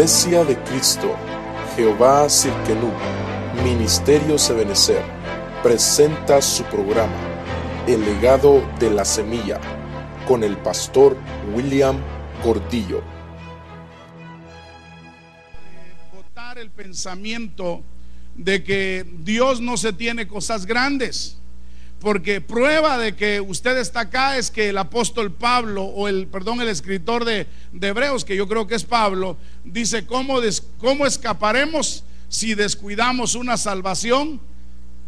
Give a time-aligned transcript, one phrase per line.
[0.00, 1.14] Iglesia de Cristo,
[1.76, 2.90] Jehová Cirkenú,
[3.62, 5.02] Ministerio Sebenecer,
[5.62, 7.12] presenta su programa,
[7.86, 9.60] El legado de la semilla,
[10.26, 11.18] con el pastor
[11.54, 11.98] William
[12.42, 13.02] Gordillo.
[16.14, 17.82] Votar el pensamiento
[18.36, 21.36] de que Dios no se tiene cosas grandes.
[22.00, 26.62] Porque prueba de que usted está acá es que el apóstol Pablo, o el, perdón,
[26.62, 29.36] el escritor de, de Hebreos, que yo creo que es Pablo,
[29.72, 30.40] dice, ¿cómo,
[30.78, 34.40] ¿cómo escaparemos si descuidamos una salvación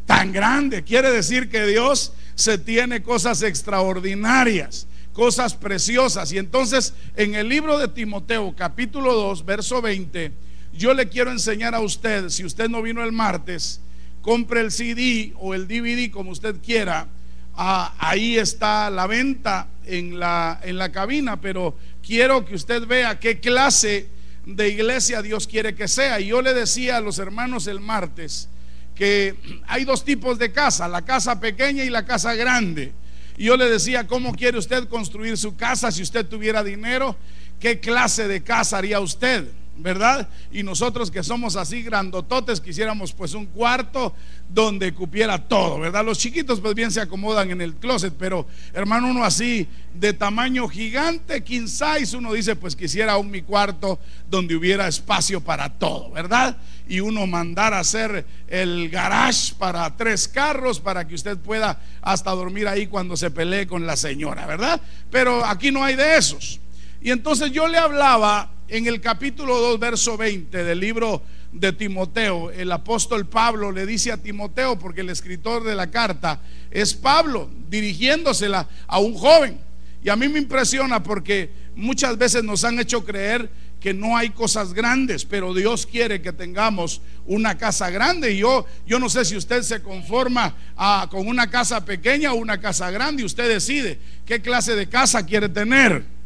[0.06, 0.82] tan grande?
[0.82, 6.32] Quiere decir que Dios se tiene cosas extraordinarias, cosas preciosas.
[6.32, 10.32] Y entonces en el libro de Timoteo, capítulo 2, verso 20,
[10.72, 13.80] yo le quiero enseñar a usted, si usted no vino el martes,
[14.22, 17.08] compre el CD o el DVD como usted quiera.
[17.54, 23.20] Ah, ahí está la venta en la, en la cabina, pero quiero que usted vea
[23.20, 24.08] qué clase
[24.46, 26.20] de iglesia Dios quiere que sea.
[26.20, 28.48] Y yo le decía a los hermanos el martes
[28.94, 29.34] que
[29.66, 32.92] hay dos tipos de casa, la casa pequeña y la casa grande.
[33.36, 37.16] Y yo le decía, ¿cómo quiere usted construir su casa si usted tuviera dinero?
[37.58, 39.48] ¿Qué clase de casa haría usted?
[39.74, 40.28] ¿Verdad?
[40.52, 44.14] Y nosotros que somos así grandototes quisiéramos pues un cuarto
[44.46, 46.04] donde cupiera todo, ¿verdad?
[46.04, 50.68] Los chiquitos pues bien se acomodan en el closet, pero hermano uno así de tamaño
[50.68, 53.98] gigante, king size, uno dice pues quisiera un mi cuarto
[54.30, 56.58] donde hubiera espacio para todo, ¿verdad?
[56.86, 62.30] Y uno mandar a hacer el garage para tres carros para que usted pueda hasta
[62.32, 64.80] dormir ahí cuando se pelee con la señora, ¿verdad?
[65.10, 66.60] Pero aquí no hay de esos.
[67.02, 72.52] Y entonces yo le hablaba en el capítulo 2, verso 20 del libro de Timoteo.
[72.52, 77.50] El apóstol Pablo le dice a Timoteo, porque el escritor de la carta es Pablo,
[77.68, 79.58] dirigiéndosela a un joven.
[80.04, 84.30] Y a mí me impresiona porque muchas veces nos han hecho creer que no hay
[84.30, 88.30] cosas grandes, pero Dios quiere que tengamos una casa grande.
[88.30, 92.36] Y yo, yo no sé si usted se conforma ah, con una casa pequeña o
[92.36, 96.21] una casa grande y usted decide qué clase de casa quiere tener.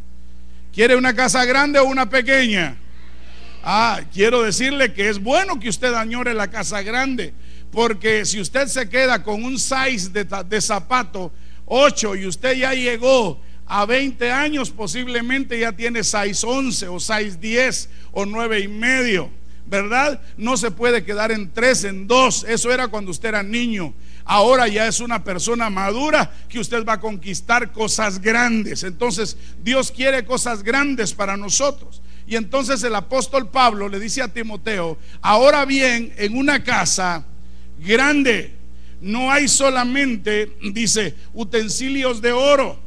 [0.76, 2.76] ¿Quiere una casa grande o una pequeña?
[3.64, 7.32] Ah, quiero decirle que es bueno que usted añore la casa grande,
[7.72, 11.32] porque si usted se queda con un size de, de zapato
[11.64, 17.38] 8 y usted ya llegó a 20 años, posiblemente ya tiene size 11 o size
[17.40, 19.30] 10 o 9 y medio,
[19.64, 20.20] ¿verdad?
[20.36, 23.94] No se puede quedar en 3, en 2, eso era cuando usted era niño.
[24.26, 28.82] Ahora ya es una persona madura que usted va a conquistar cosas grandes.
[28.82, 32.02] Entonces Dios quiere cosas grandes para nosotros.
[32.26, 37.24] Y entonces el apóstol Pablo le dice a Timoteo, ahora bien, en una casa
[37.78, 38.56] grande
[39.00, 42.80] no hay solamente, dice, utensilios de oro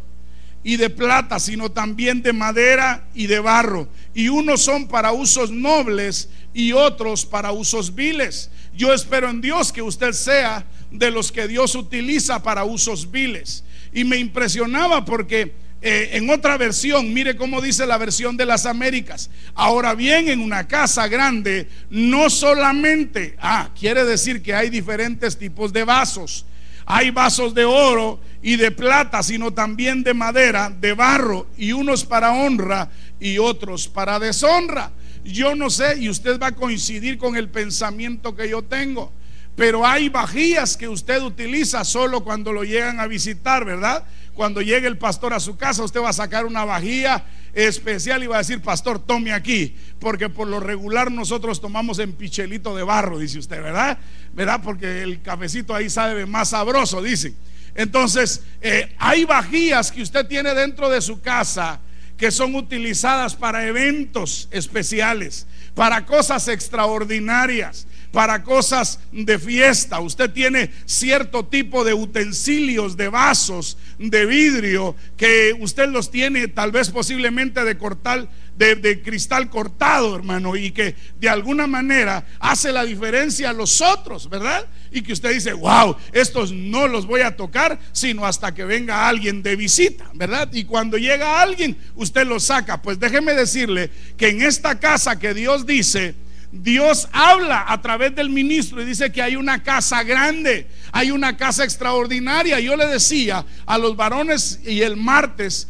[0.61, 3.87] y de plata, sino también de madera y de barro.
[4.13, 8.49] Y unos son para usos nobles y otros para usos viles.
[8.75, 13.63] Yo espero en Dios que usted sea de los que Dios utiliza para usos viles.
[13.93, 18.65] Y me impresionaba porque eh, en otra versión, mire cómo dice la versión de las
[18.65, 19.29] Américas.
[19.55, 25.71] Ahora bien, en una casa grande, no solamente, ah, quiere decir que hay diferentes tipos
[25.71, 26.45] de vasos.
[26.85, 32.03] Hay vasos de oro y de plata, sino también de madera, de barro, y unos
[32.03, 32.89] para honra
[33.19, 34.91] y otros para deshonra.
[35.23, 39.13] Yo no sé, y usted va a coincidir con el pensamiento que yo tengo,
[39.59, 44.05] pero hay vajillas que usted utiliza solo cuando lo llegan a visitar, ¿verdad?
[44.33, 48.27] Cuando llegue el pastor a su casa, usted va a sacar una vajilla especial y
[48.27, 52.83] va a decir, pastor, tome aquí, porque por lo regular nosotros tomamos en pichelito de
[52.83, 53.97] barro, dice usted, ¿verdad?
[54.33, 54.61] ¿Verdad?
[54.63, 57.33] Porque el cafecito ahí sabe más sabroso, dice.
[57.75, 61.81] Entonces, eh, hay vajillas que usted tiene dentro de su casa
[62.15, 69.99] que son utilizadas para eventos especiales, para cosas extraordinarias, para cosas de fiesta.
[69.99, 76.71] Usted tiene cierto tipo de utensilios, de vasos, de vidrio, que usted los tiene tal
[76.71, 82.71] vez posiblemente de cortar, de, de cristal cortado, hermano, y que de alguna manera hace
[82.71, 84.65] la diferencia a los otros, ¿verdad?
[84.91, 89.07] Y que usted dice, wow, estos no los voy a tocar, sino hasta que venga
[89.07, 90.49] alguien de visita, ¿verdad?
[90.51, 92.81] Y cuando llega alguien, usted los saca.
[92.81, 96.15] Pues déjeme decirle que en esta casa que Dios dice,
[96.51, 101.37] Dios habla a través del ministro y dice que hay una casa grande, hay una
[101.37, 102.59] casa extraordinaria.
[102.59, 105.67] Yo le decía a los varones y el martes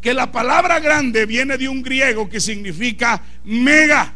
[0.00, 4.12] que la palabra grande viene de un griego que significa mega.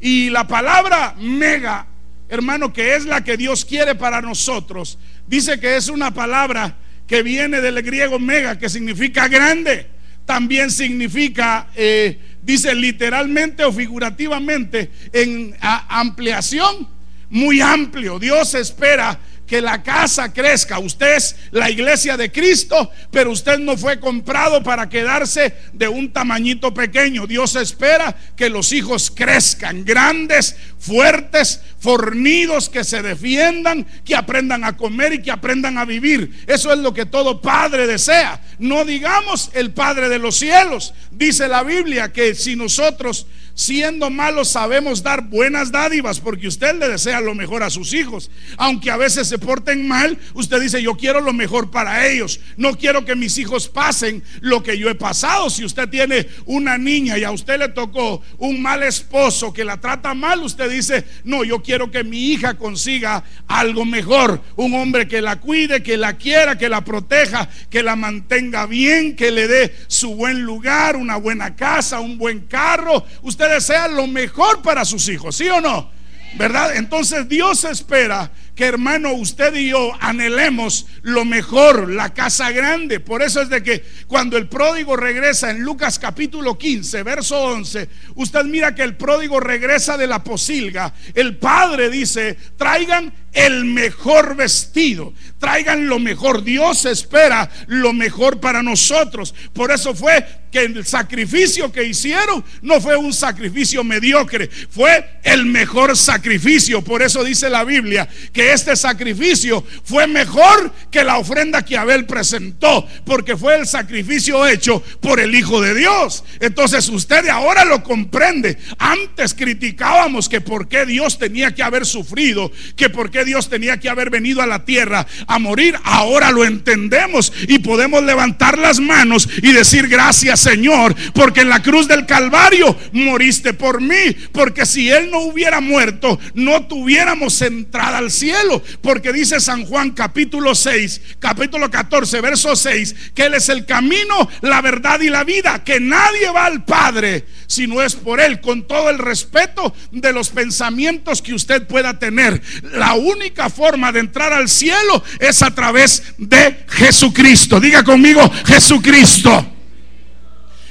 [0.00, 1.86] Y la palabra mega,
[2.28, 6.76] hermano, que es la que Dios quiere para nosotros, dice que es una palabra
[7.06, 9.86] que viene del griego mega, que significa grande.
[10.24, 12.18] También significa, eh,
[12.48, 16.88] dice literalmente o figurativamente en ampliación,
[17.28, 18.18] muy amplio.
[18.18, 20.78] Dios espera que la casa crezca.
[20.78, 26.10] Usted es la iglesia de Cristo, pero usted no fue comprado para quedarse de un
[26.10, 27.26] tamañito pequeño.
[27.26, 34.76] Dios espera que los hijos crezcan, grandes, fuertes, fornidos, que se defiendan, que aprendan a
[34.76, 36.44] comer y que aprendan a vivir.
[36.46, 38.40] Eso es lo que todo padre desea.
[38.58, 40.92] No digamos el Padre de los cielos.
[41.12, 43.26] Dice la Biblia que si nosotros
[43.58, 48.30] siendo malos sabemos dar buenas dádivas porque usted le desea lo mejor a sus hijos.
[48.56, 52.38] Aunque a veces se porten mal, usted dice, yo quiero lo mejor para ellos.
[52.56, 55.50] No quiero que mis hijos pasen lo que yo he pasado.
[55.50, 59.80] Si usted tiene una niña y a usted le tocó un mal esposo que la
[59.80, 64.40] trata mal, usted dice, no, yo quiero que mi hija consiga algo mejor.
[64.56, 69.14] Un hombre que la cuide, que la quiera, que la proteja, que la mantenga bien,
[69.14, 73.04] que le dé su buen lugar, una buena casa, un buen carro.
[73.20, 75.90] Usted desea lo mejor para sus hijos, ¿sí o no?
[76.38, 76.74] ¿Verdad?
[76.74, 82.98] Entonces Dios espera que hermano usted y yo anhelemos lo mejor, la casa grande.
[82.98, 87.88] Por eso es de que cuando el pródigo regresa en Lucas capítulo 15, verso 11,
[88.16, 90.92] usted mira que el pródigo regresa de la posilga.
[91.14, 96.42] El padre dice, traigan el mejor vestido, traigan lo mejor.
[96.42, 99.32] Dios espera lo mejor para nosotros.
[99.52, 105.44] Por eso fue que el sacrificio que hicieron no fue un sacrificio mediocre, fue el
[105.46, 106.82] mejor sacrificio.
[106.82, 112.06] Por eso dice la Biblia que este sacrificio fue mejor que la ofrenda que Abel
[112.06, 116.24] presentó, porque fue el sacrificio hecho por el Hijo de Dios.
[116.40, 118.58] Entonces usted ahora lo comprende.
[118.78, 123.78] Antes criticábamos que por qué Dios tenía que haber sufrido, que por qué Dios tenía
[123.78, 125.76] que haber venido a la tierra a morir.
[125.84, 131.62] Ahora lo entendemos y podemos levantar las manos y decir gracias Señor, porque en la
[131.62, 137.98] cruz del Calvario moriste por mí, porque si Él no hubiera muerto, no tuviéramos entrada
[137.98, 143.50] al cielo, porque dice San Juan capítulo 6, capítulo 14, verso 6, que Él es
[143.50, 147.96] el camino, la verdad y la vida, que nadie va al Padre si no es
[147.96, 152.40] por Él, con todo el respeto de los pensamientos que usted pueda tener.
[152.74, 157.58] La única forma de entrar al cielo es a través de Jesucristo.
[157.58, 159.50] Diga conmigo, Jesucristo.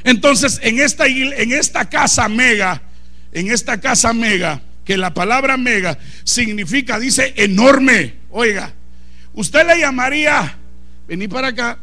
[0.04, 2.84] Entonces, en esta, en esta casa mega,
[3.32, 8.18] en esta casa mega, que la palabra mega significa, dice enorme.
[8.30, 8.72] Oiga,
[9.34, 10.58] usted le llamaría,
[11.08, 11.80] vení para acá.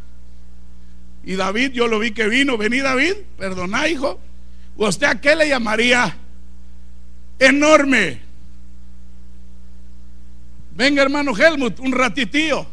[1.24, 4.20] Y David, yo lo vi que vino, vení David, perdona hijo.
[4.76, 6.16] ¿Usted a qué le llamaría?
[7.38, 8.20] Enorme.
[10.74, 12.66] Venga hermano Helmut, un ratitío,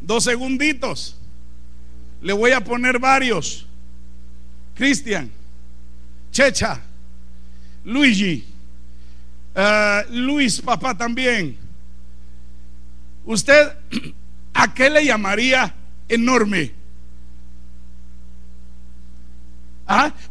[0.00, 1.16] dos segunditos.
[2.22, 3.66] Le voy a poner varios.
[4.74, 5.30] Cristian,
[6.30, 6.80] Checha,
[7.84, 8.44] Luigi,
[9.54, 11.56] uh, Luis, papá también.
[13.24, 13.72] ¿Usted
[14.54, 15.74] a qué le llamaría
[16.08, 16.83] enorme?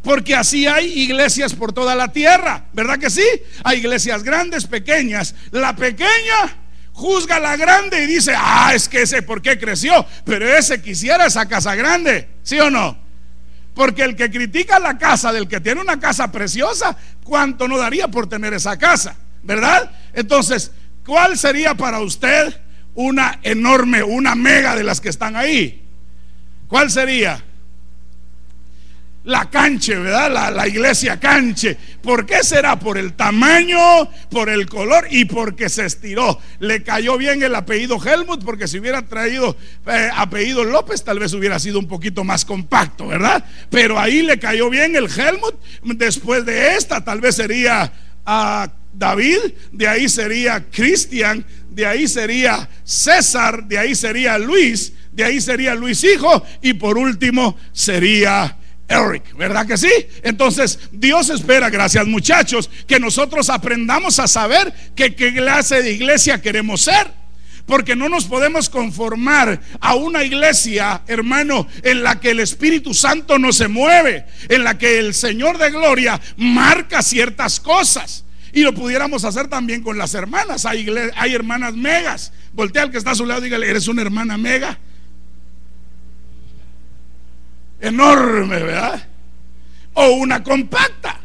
[0.02, 3.26] Porque así hay iglesias por toda la tierra, ¿verdad que sí?
[3.62, 5.34] Hay iglesias grandes, pequeñas.
[5.50, 6.58] La pequeña
[6.92, 10.80] juzga a la grande y dice, ah, es que ese por qué creció, pero ese
[10.80, 12.98] quisiera esa casa grande, ¿sí o no?
[13.74, 18.08] Porque el que critica la casa del que tiene una casa preciosa, ¿cuánto no daría
[18.08, 19.16] por tener esa casa?
[19.42, 19.90] ¿Verdad?
[20.12, 20.70] Entonces,
[21.04, 22.60] ¿cuál sería para usted
[22.94, 25.88] una enorme, una mega de las que están ahí?
[26.68, 27.42] ¿Cuál sería?
[29.24, 30.54] La canche, ¿verdad?
[30.54, 31.76] La, iglesia canche.
[32.02, 32.78] ¿Por qué será?
[32.78, 33.78] Por el tamaño,
[34.30, 36.38] por el color y porque se estiró.
[36.58, 41.32] Le cayó bien el apellido Helmut, porque si hubiera traído eh, apellido López, tal vez
[41.32, 43.44] hubiera sido un poquito más compacto, ¿verdad?
[43.70, 45.54] Pero ahí le cayó bien el Helmut.
[45.82, 47.90] Después de esta, tal vez sería
[48.26, 49.38] a David,
[49.72, 55.74] de ahí sería Cristian, de ahí sería César, de ahí sería Luis, de ahí sería
[55.74, 58.56] Luis Hijo, y por último sería
[58.88, 59.90] Eric, ¿verdad que sí?
[60.22, 66.42] Entonces Dios espera, gracias muchachos, que nosotros aprendamos a saber que qué clase de iglesia
[66.42, 67.24] queremos ser.
[67.66, 73.38] Porque no nos podemos conformar a una iglesia, hermano, en la que el Espíritu Santo
[73.38, 78.26] no se mueve, en la que el Señor de Gloria marca ciertas cosas.
[78.52, 80.66] Y lo pudiéramos hacer también con las hermanas.
[80.66, 80.86] Hay,
[81.16, 82.34] hay hermanas megas.
[82.52, 84.78] Voltea al que está a su lado y dígale, ¿eres una hermana mega?
[87.86, 89.08] Enorme, ¿verdad?
[89.94, 91.20] O una compacta.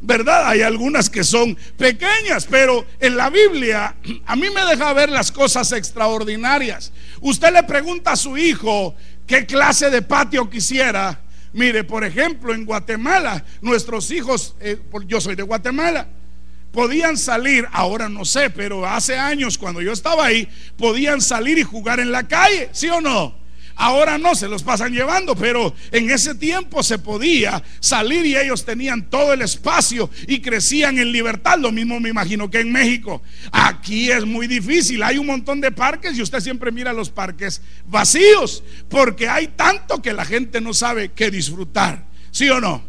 [0.00, 0.48] ¿Verdad?
[0.48, 3.96] Hay algunas que son pequeñas, pero en la Biblia
[4.26, 6.92] a mí me deja ver las cosas extraordinarias.
[7.20, 8.94] Usted le pregunta a su hijo
[9.26, 11.20] qué clase de patio quisiera
[11.54, 16.08] Mire, por ejemplo, en Guatemala, nuestros hijos, eh, yo soy de Guatemala,
[16.72, 21.62] podían salir, ahora no sé, pero hace años cuando yo estaba ahí, podían salir y
[21.62, 23.36] jugar en la calle, ¿sí o no?
[23.76, 28.64] Ahora no, se los pasan llevando, pero en ese tiempo se podía salir y ellos
[28.64, 31.58] tenían todo el espacio y crecían en libertad.
[31.58, 33.20] Lo mismo me imagino que en México.
[33.50, 37.62] Aquí es muy difícil, hay un montón de parques y usted siempre mira los parques
[37.86, 42.04] vacíos, porque hay tanto que la gente no sabe qué disfrutar.
[42.30, 42.84] ¿Sí o no?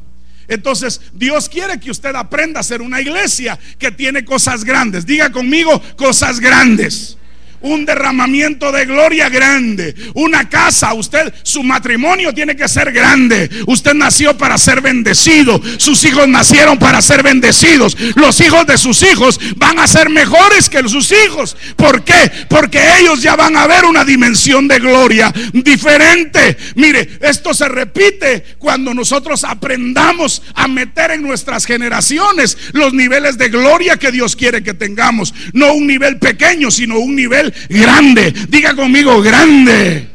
[0.47, 5.05] Entonces, Dios quiere que usted aprenda a ser una iglesia que tiene cosas grandes.
[5.05, 7.17] Diga conmigo, cosas grandes
[7.61, 13.49] un derramamiento de gloria grande, una casa, usted, su matrimonio tiene que ser grande.
[13.67, 17.97] Usted nació para ser bendecido, sus hijos nacieron para ser bendecidos.
[18.15, 21.55] Los hijos de sus hijos van a ser mejores que sus hijos.
[21.75, 22.31] ¿Por qué?
[22.49, 26.57] Porque ellos ya van a ver una dimensión de gloria diferente.
[26.75, 33.49] Mire, esto se repite cuando nosotros aprendamos a meter en nuestras generaciones los niveles de
[33.49, 35.33] gloria que Dios quiere que tengamos.
[35.53, 38.33] No un nivel pequeño, sino un nivel grande.
[38.49, 40.09] Diga conmigo, grande.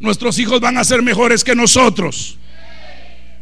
[0.00, 2.38] Nuestros hijos van a ser mejores que nosotros.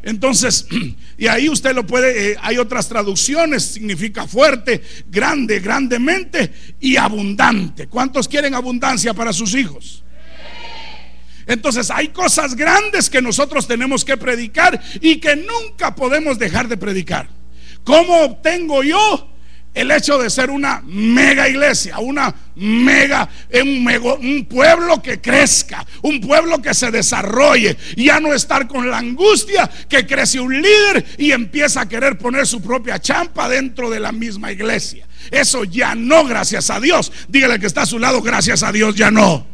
[0.02, 0.66] Entonces,
[1.18, 7.88] y ahí usted lo puede, eh, hay otras traducciones, significa fuerte, grande, grandemente y abundante.
[7.88, 10.02] ¿Cuántos quieren abundancia para sus hijos?
[11.46, 16.76] Entonces hay cosas grandes que nosotros tenemos que predicar y que nunca podemos dejar de
[16.76, 17.28] predicar.
[17.84, 19.30] ¿Cómo obtengo yo
[19.78, 23.28] el hecho de ser una mega iglesia, una mega,
[23.62, 23.88] un,
[24.20, 29.70] un, pueblo que crezca, un pueblo que se desarrolle, ya no estar con la angustia
[29.88, 34.10] que crece un líder y empieza a querer poner su propia champa dentro de la
[34.10, 35.06] misma iglesia.
[35.30, 37.12] Eso ya no, gracias a Dios.
[37.28, 39.46] Dígale que está a su lado, gracias a Dios ya no.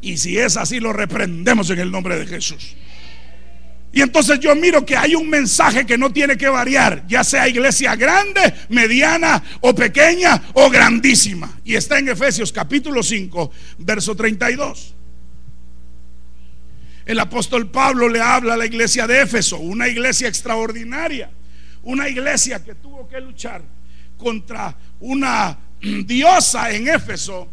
[0.00, 2.74] Y si es así, lo reprendemos en el nombre de Jesús.
[3.98, 7.48] Y entonces yo miro que hay un mensaje que no tiene que variar, ya sea
[7.48, 11.58] iglesia grande, mediana o pequeña o grandísima.
[11.64, 14.94] Y está en Efesios capítulo 5, verso 32.
[17.06, 21.32] El apóstol Pablo le habla a la iglesia de Éfeso, una iglesia extraordinaria,
[21.82, 23.62] una iglesia que tuvo que luchar
[24.16, 27.48] contra una diosa en Éfeso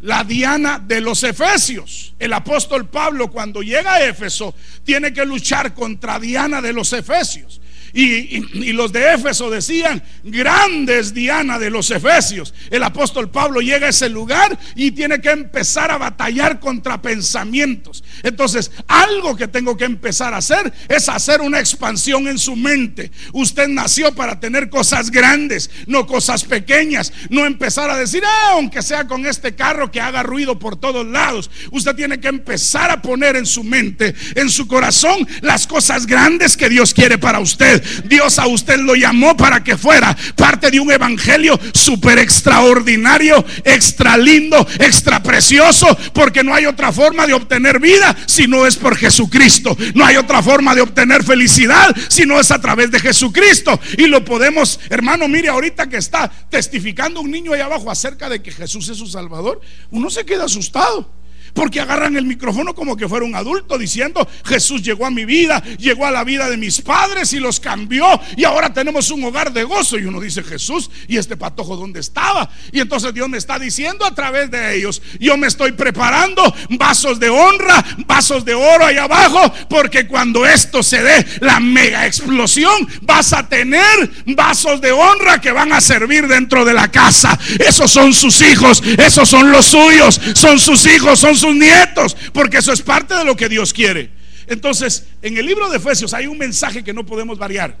[0.00, 2.14] la Diana de los Efesios.
[2.18, 7.60] El apóstol Pablo cuando llega a Éfeso tiene que luchar contra Diana de los Efesios.
[7.98, 12.52] Y, los de Éfeso decían, grandes Diana de los Efesios.
[12.70, 18.04] El apóstol Pablo llega a ese lugar y tiene que empezar a batallar contra pensamientos.
[18.22, 23.10] Entonces, algo que tengo que empezar a hacer es hacer una expansión en su mente.
[23.32, 27.14] Usted nació para tener cosas grandes, no cosas pequeñas.
[27.30, 31.06] No empezar a decir, ah, aunque sea con este carro que haga ruido por todos
[31.06, 31.50] lados.
[31.70, 36.58] Usted tiene que empezar a poner en su mente, en su corazón, las cosas grandes
[36.58, 37.85] que Dios quiere para usted.
[38.04, 44.16] Dios a usted lo llamó para que fuera parte de un evangelio súper extraordinario, extra
[44.16, 48.96] lindo, extra precioso, porque no hay otra forma de obtener vida si no es por
[48.96, 49.76] Jesucristo.
[49.94, 53.78] No hay otra forma de obtener felicidad si no es a través de Jesucristo.
[53.98, 58.42] Y lo podemos, hermano, mire ahorita que está testificando un niño ahí abajo acerca de
[58.42, 61.10] que Jesús es su Salvador, uno se queda asustado.
[61.56, 65.62] Porque agarran el micrófono como que fuera un adulto diciendo, Jesús llegó a mi vida,
[65.78, 69.54] llegó a la vida de mis padres y los cambió y ahora tenemos un hogar
[69.54, 69.98] de gozo.
[69.98, 72.50] Y uno dice, Jesús, ¿y este patojo dónde estaba?
[72.72, 77.18] Y entonces Dios me está diciendo a través de ellos, yo me estoy preparando vasos
[77.18, 82.86] de honra, vasos de oro ahí abajo, porque cuando esto se dé, la mega explosión,
[83.00, 87.38] vas a tener vasos de honra que van a servir dentro de la casa.
[87.58, 92.58] Esos son sus hijos, esos son los suyos, son sus hijos, son sus nietos, porque
[92.58, 94.10] eso es parte de lo que Dios quiere.
[94.46, 97.76] Entonces, en el libro de Efesios hay un mensaje que no podemos variar,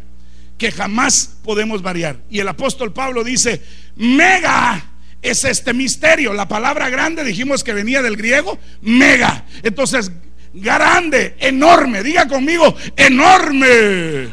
[0.58, 2.18] que jamás podemos variar.
[2.28, 3.62] Y el apóstol Pablo dice,
[3.96, 4.84] mega
[5.22, 6.32] es este misterio.
[6.32, 9.44] La palabra grande dijimos que venía del griego, mega.
[9.62, 10.10] Entonces,
[10.54, 14.28] grande, enorme, diga conmigo, enorme.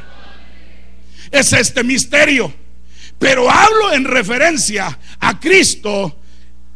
[1.31, 2.53] Es este misterio.
[3.19, 6.19] Pero hablo en referencia a Cristo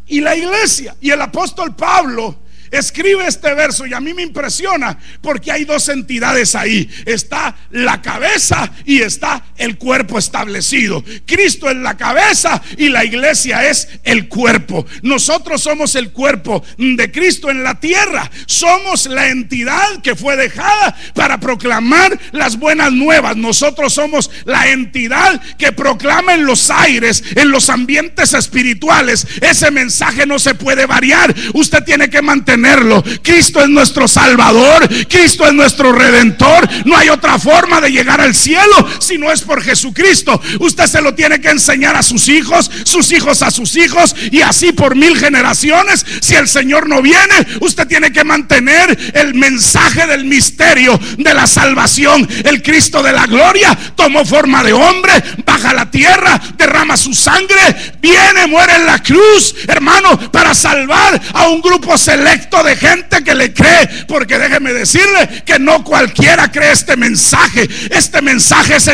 [0.08, 0.96] y la iglesia.
[1.02, 2.40] Y el apóstol Pablo
[2.72, 6.90] escribe este verso y a mí me impresiona porque hay dos entidades ahí.
[7.06, 11.04] Está la cabeza y está el cuerpo establecido.
[11.26, 14.86] Cristo es la cabeza y la iglesia es el cuerpo.
[15.02, 18.30] Nosotros somos el cuerpo de Cristo en la tierra.
[18.46, 23.36] Somos la entidad que fue dejada para proclamar las buenas nuevas.
[23.38, 29.28] Nosotros somos la entidad que proclama en los aires, en los ambientes espirituales.
[29.42, 31.34] Ese mensaje no se puede variar.
[31.54, 33.04] Usted tiene que mantener tenerlo.
[33.22, 36.68] Cristo es nuestro Salvador, Cristo es nuestro Redentor.
[36.86, 40.42] No hay otra forma de llegar al cielo si no es por Jesucristo.
[40.60, 44.42] Usted se lo tiene que enseñar a sus hijos, sus hijos a sus hijos y
[44.42, 46.04] así por mil generaciones.
[46.20, 51.46] Si el Señor no viene, usted tiene que mantener el mensaje del misterio de la
[51.46, 52.28] salvación.
[52.44, 55.12] El Cristo de la gloria tomó forma de hombre,
[55.46, 61.22] baja a la tierra, derrama su sangre, viene, muere en la cruz, hermano, para salvar
[61.34, 63.88] a un grupo selecto de gente que le cree.
[64.08, 67.68] Porque déjeme decirle que no cualquiera cree este mensaje.
[67.92, 68.88] Este mensaje es,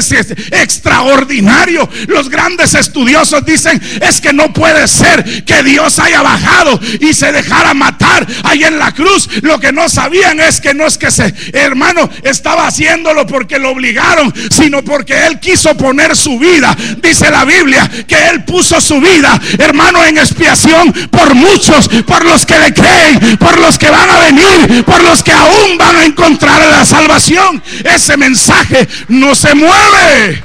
[0.51, 1.89] extraordinario.
[2.07, 7.31] Los grandes estudiosos dicen es que no puede ser que Dios haya bajado y se
[7.31, 9.29] dejara matar ahí en la cruz.
[9.41, 13.71] Lo que no sabían es que no es que se, hermano, estaba haciéndolo porque lo
[13.71, 16.75] obligaron, sino porque él quiso poner su vida.
[17.01, 22.45] Dice la Biblia que él puso su vida, hermano, en expiación por muchos, por los
[22.45, 26.05] que le creen, por los que van a venir, por los que aún van a
[26.05, 27.61] encontrar la salvación.
[27.83, 30.43] Ese mensaje no se mueve.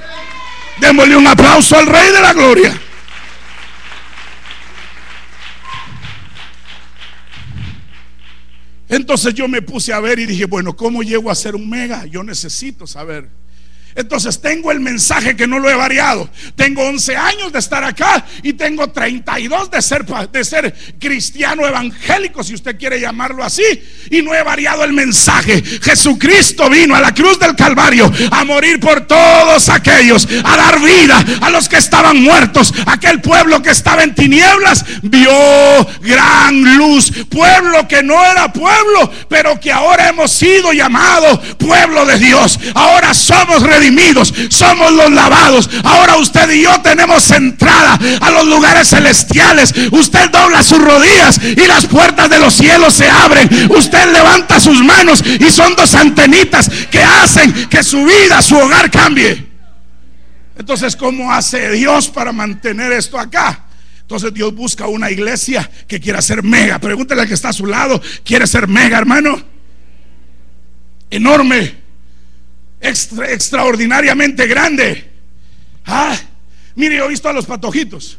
[0.81, 2.81] Démosle un aplauso al Rey de la Gloria.
[8.88, 12.07] Entonces yo me puse a ver y dije, bueno, ¿cómo llego a ser un mega?
[12.07, 13.28] Yo necesito saber.
[13.99, 16.31] Entonces tengo el mensaje que no lo he variado.
[16.55, 22.45] Tengo 11 años de estar acá y tengo 32 de ser, de ser cristiano evangélico,
[22.45, 23.64] si usted quiere llamarlo así.
[24.11, 25.61] Y no he variado el mensaje.
[25.83, 31.25] Jesucristo vino a la cruz del Calvario a morir por todos aquellos, a dar vida
[31.40, 32.73] a los que estaban muertos.
[32.87, 35.33] Aquel pueblo que estaba en tinieblas vio
[36.02, 37.11] gran luz.
[37.28, 42.61] Pueblo que no era pueblo, pero que ahora hemos sido llamados pueblo de Dios.
[42.77, 43.88] Ahora somos redimidos
[44.48, 45.70] somos los lavados.
[45.85, 49.74] Ahora usted y yo tenemos entrada a los lugares celestiales.
[49.90, 53.48] Usted dobla sus rodillas y las puertas de los cielos se abren.
[53.70, 58.90] Usted levanta sus manos y son dos antenitas que hacen que su vida, su hogar
[58.90, 59.46] cambie.
[60.57, 63.66] Entonces, ¿cómo hace Dios para mantener esto acá?
[64.01, 66.79] Entonces Dios busca una iglesia que quiera ser mega.
[66.79, 69.40] Pregúntele al que está a su lado, ¿quiere ser mega, hermano?
[71.11, 71.78] Enorme
[72.81, 75.11] extraordinariamente grande.
[75.85, 76.17] Ah,
[76.75, 78.19] mire, yo he visto a los patojitos.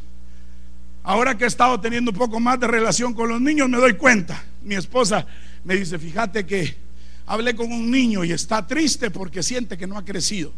[1.03, 3.93] Ahora que he estado teniendo un poco más de relación con los niños, me doy
[3.93, 4.43] cuenta.
[4.63, 5.25] Mi esposa
[5.63, 6.75] me dice, fíjate que
[7.25, 10.53] hablé con un niño y está triste porque siente que no ha crecido.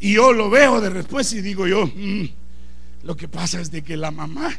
[0.00, 2.24] Y yo lo veo de después y digo yo, mm,
[3.04, 4.54] lo que pasa es de que la mamá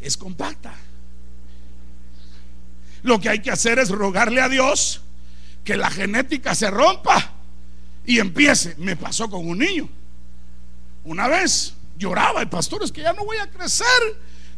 [0.00, 0.74] es compacta.
[3.02, 5.03] Lo que hay que hacer es rogarle a Dios
[5.64, 7.32] que la genética se rompa
[8.06, 8.76] y empiece.
[8.78, 9.88] Me pasó con un niño.
[11.04, 13.86] Una vez lloraba el pastor, es que ya no voy a crecer.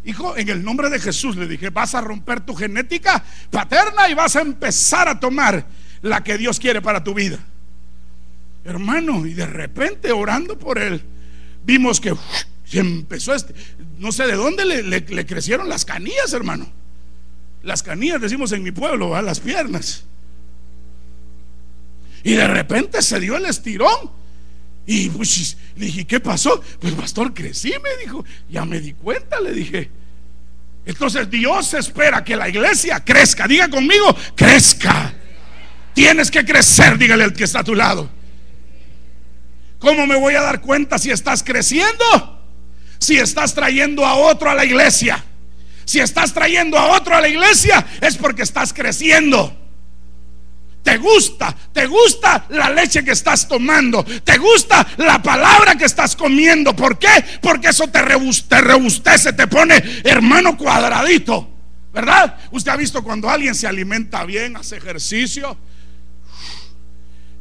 [0.05, 4.15] Hijo, en el nombre de Jesús le dije, vas a romper tu genética paterna y
[4.15, 5.67] vas a empezar a tomar
[6.03, 7.39] la que Dios quiere para tu vida.
[8.65, 11.03] Hermano, y de repente orando por él,
[11.65, 12.15] vimos que
[12.65, 13.55] se empezó este,
[13.99, 16.71] no sé de dónde le, crecieron las canillas, hermano.
[17.63, 20.05] Las canillas, decimos en mi pueblo, a las piernas.
[22.27, 24.11] Y de repente se dio el estirón.
[24.85, 26.61] Y pues, le dije, ¿qué pasó?
[26.81, 28.25] Pues pastor, crecí, me dijo.
[28.51, 29.89] Ya me di cuenta, le dije.
[30.85, 33.47] Entonces Dios espera que la iglesia crezca.
[33.47, 35.15] Diga conmigo, crezca.
[35.95, 38.11] Tienes que crecer, dígale al que está a tu lado.
[39.79, 42.45] ¿Cómo me voy a dar cuenta si estás creciendo?
[42.99, 45.25] Si estás trayendo a otro a la iglesia.
[45.85, 49.66] Si estás trayendo a otro a la iglesia es porque estás creciendo.
[50.87, 56.15] Te gusta, te gusta la leche que estás tomando, te gusta la palabra que estás
[56.15, 56.77] comiendo.
[56.77, 57.09] ¿Por qué?
[57.43, 57.99] Porque eso te,
[58.49, 61.51] te rebustece, te pone hermano cuadradito.
[61.93, 62.39] ¿Verdad?
[62.53, 65.59] Usted ha visto cuando alguien se alimenta bien, hace ejercicio.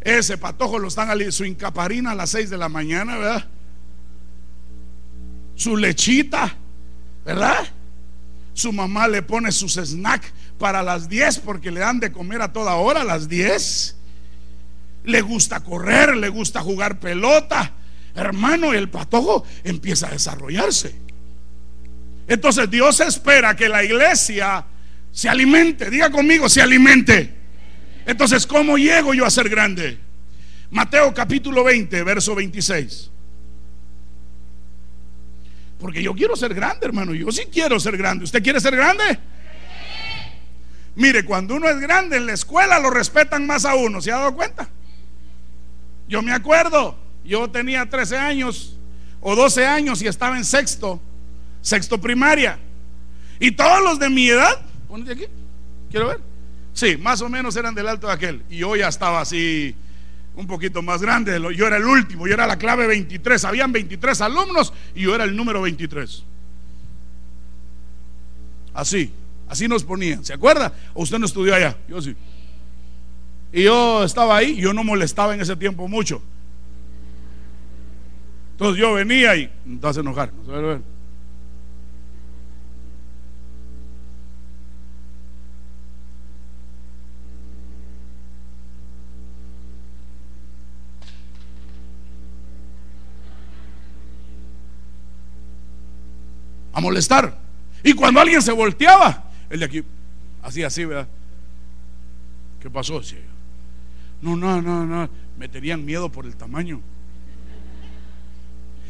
[0.01, 3.45] Ese patojo lo están su incaparina a las 6 de la mañana, ¿verdad?
[5.53, 6.51] Su lechita,
[7.23, 7.63] ¿verdad?
[8.55, 12.53] Su mamá le pone sus snacks para las 10 porque le dan de comer a
[12.53, 13.95] toda hora a las 10.
[15.05, 17.73] Le gusta correr, le gusta jugar pelota.
[18.15, 20.95] Hermano, el patojo empieza a desarrollarse.
[22.27, 24.65] Entonces Dios espera que la iglesia
[25.11, 25.89] se alimente.
[25.89, 27.33] Diga conmigo, se alimente.
[28.05, 29.99] Entonces, ¿cómo llego yo a ser grande?
[30.71, 33.11] Mateo capítulo 20, verso 26.
[35.79, 37.13] Porque yo quiero ser grande, hermano.
[37.13, 38.23] Yo sí quiero ser grande.
[38.23, 39.19] ¿Usted quiere ser grande?
[40.95, 44.17] Mire, cuando uno es grande en la escuela lo respetan más a uno, ¿se ha
[44.17, 44.69] dado cuenta?
[46.07, 48.77] Yo me acuerdo, yo tenía 13 años
[49.19, 51.01] o 12 años y estaba en sexto,
[51.61, 52.59] sexto primaria.
[53.39, 55.25] Y todos los de mi edad, ponete aquí,
[55.89, 56.19] ¿Quiero ver?
[56.73, 58.43] Sí, más o menos eran del alto de aquel.
[58.49, 59.75] Y yo ya estaba así,
[60.35, 61.39] un poquito más grande.
[61.55, 63.45] Yo era el último, yo era la clave 23.
[63.45, 66.23] Habían 23 alumnos y yo era el número 23.
[68.73, 69.13] Así,
[69.47, 70.23] así nos ponían.
[70.25, 70.73] ¿Se acuerda?
[70.93, 71.77] ¿O usted no estudió allá?
[71.87, 72.15] Yo sí.
[73.51, 76.21] Y yo estaba ahí, yo no molestaba en ese tiempo mucho.
[78.51, 80.81] Entonces yo venía y no te vas a enojar, no se ver.
[96.71, 97.37] A molestar.
[97.83, 99.24] Y cuando alguien se volteaba,
[99.55, 99.83] el de aquí,
[100.43, 101.07] así, así, ¿verdad?
[102.61, 103.01] ¿Qué pasó?
[104.21, 105.09] No, no, no, no.
[105.37, 106.81] Me tenían miedo por el tamaño.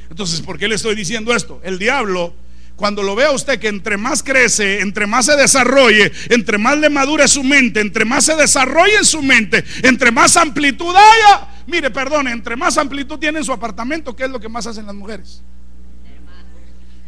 [0.09, 1.59] Entonces, ¿por qué le estoy diciendo esto?
[1.63, 2.33] El diablo,
[2.75, 6.89] cuando lo vea usted que entre más crece, entre más se desarrolle, entre más le
[6.89, 11.89] madure su mente, entre más se desarrolle en su mente, entre más amplitud haya, mire,
[11.89, 14.95] perdone, entre más amplitud tiene en su apartamento, ¿qué es lo que más hacen las
[14.95, 15.41] mujeres?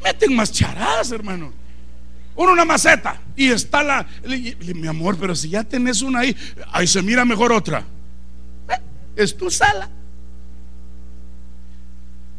[0.03, 1.66] Meten más charadas, hermano.
[2.37, 4.05] Uno una maceta y está la,
[4.75, 6.37] mi amor, pero si ya tenés una ahí,
[6.71, 7.83] ahí se mira mejor otra.
[9.15, 9.89] Es tu sala.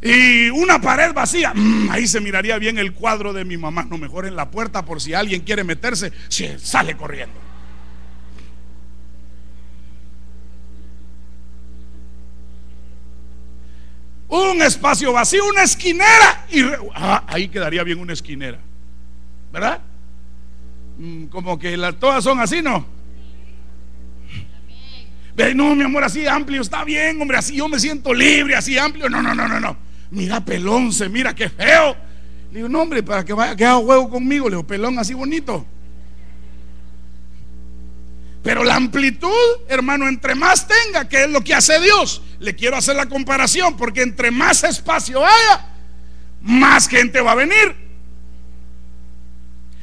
[0.00, 3.82] Y una pared vacía, mm, ahí se miraría bien el cuadro de mi mamá.
[3.90, 7.34] No, mejor en la puerta por si alguien quiere meterse, se sale corriendo.
[14.28, 16.46] Un espacio vacío, una esquinera.
[16.52, 16.62] Y
[16.94, 18.60] ah, ahí quedaría bien una esquinera.
[19.50, 19.80] ¿Verdad?
[20.98, 22.86] Mm, como que las, todas son así, ¿no?
[25.54, 29.08] No, mi amor, así amplio, está bien, hombre, así yo me siento libre, así amplio.
[29.08, 31.96] No, no, no, no, no mira pelón, se mira qué feo.
[32.50, 34.48] Le digo, no, hombre, para que vaya, que haga juego conmigo.
[34.48, 35.66] Le digo, pelón así bonito.
[38.42, 39.28] Pero la amplitud,
[39.68, 43.76] hermano, entre más tenga, que es lo que hace Dios, le quiero hacer la comparación,
[43.76, 45.66] porque entre más espacio haya,
[46.40, 47.87] más gente va a venir.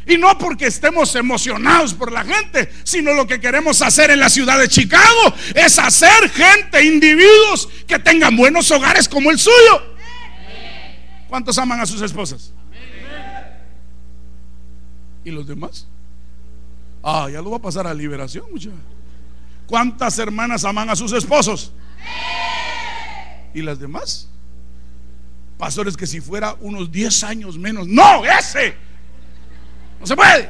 [0.08, 4.30] Y no porque estemos emocionados por la gente, sino lo que queremos hacer en la
[4.30, 9.82] ciudad de Chicago es hacer gente, individuos que tengan buenos hogares como el suyo.
[11.28, 12.54] ¿Cuántos aman a sus esposas?
[15.24, 15.88] ¿Y los demás?
[17.04, 18.80] Ah, ya lo va a pasar a liberación, muchachos.
[19.68, 21.72] ¿Cuántas hermanas aman a sus esposos?
[23.54, 24.30] ¿Y las demás?
[25.58, 27.88] Pastores que si fuera unos 10 años menos.
[27.88, 28.76] No, ese.
[29.99, 30.49] No se puede.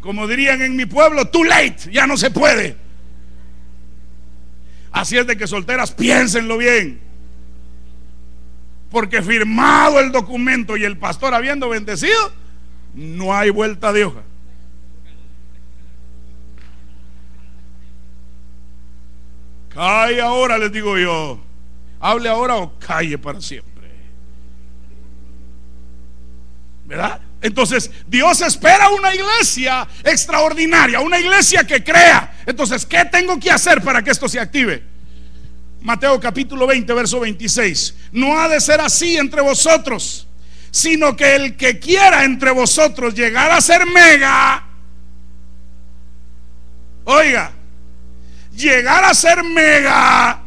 [0.00, 2.76] Como dirían en mi pueblo, too late, ya no se puede.
[4.90, 7.00] Así es de que solteras, piénsenlo bien.
[8.90, 12.32] Porque firmado el documento y el pastor habiendo bendecido,
[12.94, 14.22] no hay vuelta de hoja.
[19.70, 21.40] Calle ahora, les digo yo.
[21.98, 23.90] Hable ahora o calle para siempre.
[26.84, 27.20] ¿Verdad?
[27.42, 32.36] Entonces, Dios espera una iglesia extraordinaria, una iglesia que crea.
[32.46, 34.82] Entonces, ¿qué tengo que hacer para que esto se active?
[35.80, 37.94] Mateo capítulo 20, verso 26.
[38.12, 40.28] No ha de ser así entre vosotros,
[40.70, 44.64] sino que el que quiera entre vosotros llegar a ser mega,
[47.04, 47.50] oiga,
[48.54, 50.40] llegar a ser mega,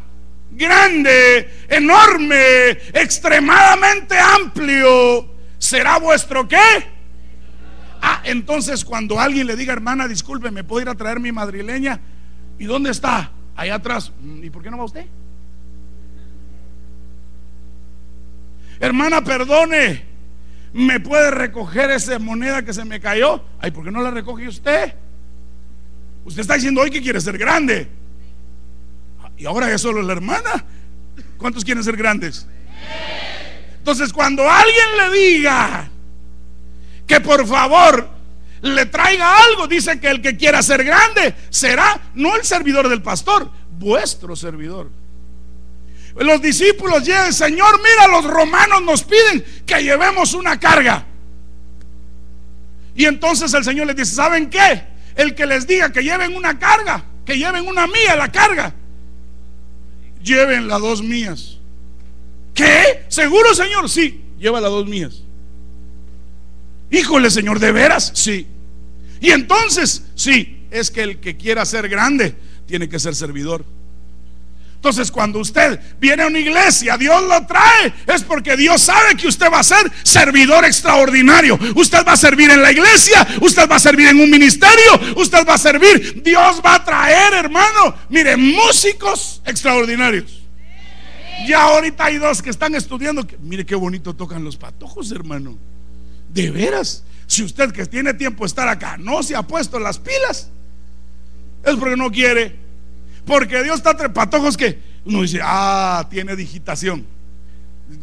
[0.51, 5.34] grande, enorme, extremadamente amplio,
[5.65, 6.57] será vuestro qué?
[8.01, 11.99] Ah, entonces cuando alguien le diga, hermana, disculpe, ¿me puedo ir a traer mi madrileña?
[12.59, 13.31] ¿Y dónde está?
[13.55, 14.11] Allá atrás.
[14.41, 15.05] ¿Y por qué no va usted?
[18.79, 20.03] Hermana, perdone.
[20.73, 23.43] ¿Me puede recoger esa moneda que se me cayó?
[23.59, 24.93] Ay, ¿por qué no la recoge usted?
[26.25, 27.87] Usted está diciendo hoy que quiere ser grande.
[29.37, 30.65] Y ahora es solo la hermana.
[31.37, 32.47] ¿Cuántos quieren ser grandes?
[33.85, 35.87] Entonces, cuando alguien le diga
[37.05, 38.09] que por favor
[38.63, 43.03] le traiga algo, dice que el que quiera ser grande será no el servidor del
[43.03, 44.89] pastor, vuestro servidor.
[46.15, 51.05] Los discípulos llegan, Señor, mira, los romanos nos piden que llevemos una carga.
[52.95, 54.81] Y entonces el Señor les dice, ¿saben qué?
[55.15, 58.73] El que les diga que lleven una carga, que lleven una mía la carga,
[60.23, 61.59] lleven las dos mías.
[62.55, 63.05] ¿Qué?
[63.09, 63.87] ¿Seguro, Señor?
[63.89, 65.21] Sí, lleva las dos mías.
[66.89, 68.11] Híjole, Señor, ¿de veras?
[68.15, 68.47] Sí.
[69.19, 73.65] Y entonces, sí, es que el que quiera ser grande tiene que ser servidor.
[74.75, 79.27] Entonces, cuando usted viene a una iglesia, Dios lo trae, es porque Dios sabe que
[79.27, 81.57] usted va a ser servidor extraordinario.
[81.75, 85.45] Usted va a servir en la iglesia, usted va a servir en un ministerio, usted
[85.45, 86.21] va a servir.
[86.23, 90.44] Dios va a traer, hermano, mire, músicos extraordinarios.
[91.47, 93.25] Ya ahorita hay dos que están estudiando.
[93.41, 95.57] mire qué bonito tocan los patojos, hermano.
[96.33, 99.99] De veras, si usted que tiene tiempo de estar acá no se ha puesto las
[99.99, 100.49] pilas,
[101.63, 102.55] es porque no quiere.
[103.25, 107.05] Porque Dios está entre patojos que uno dice, ah, tiene digitación.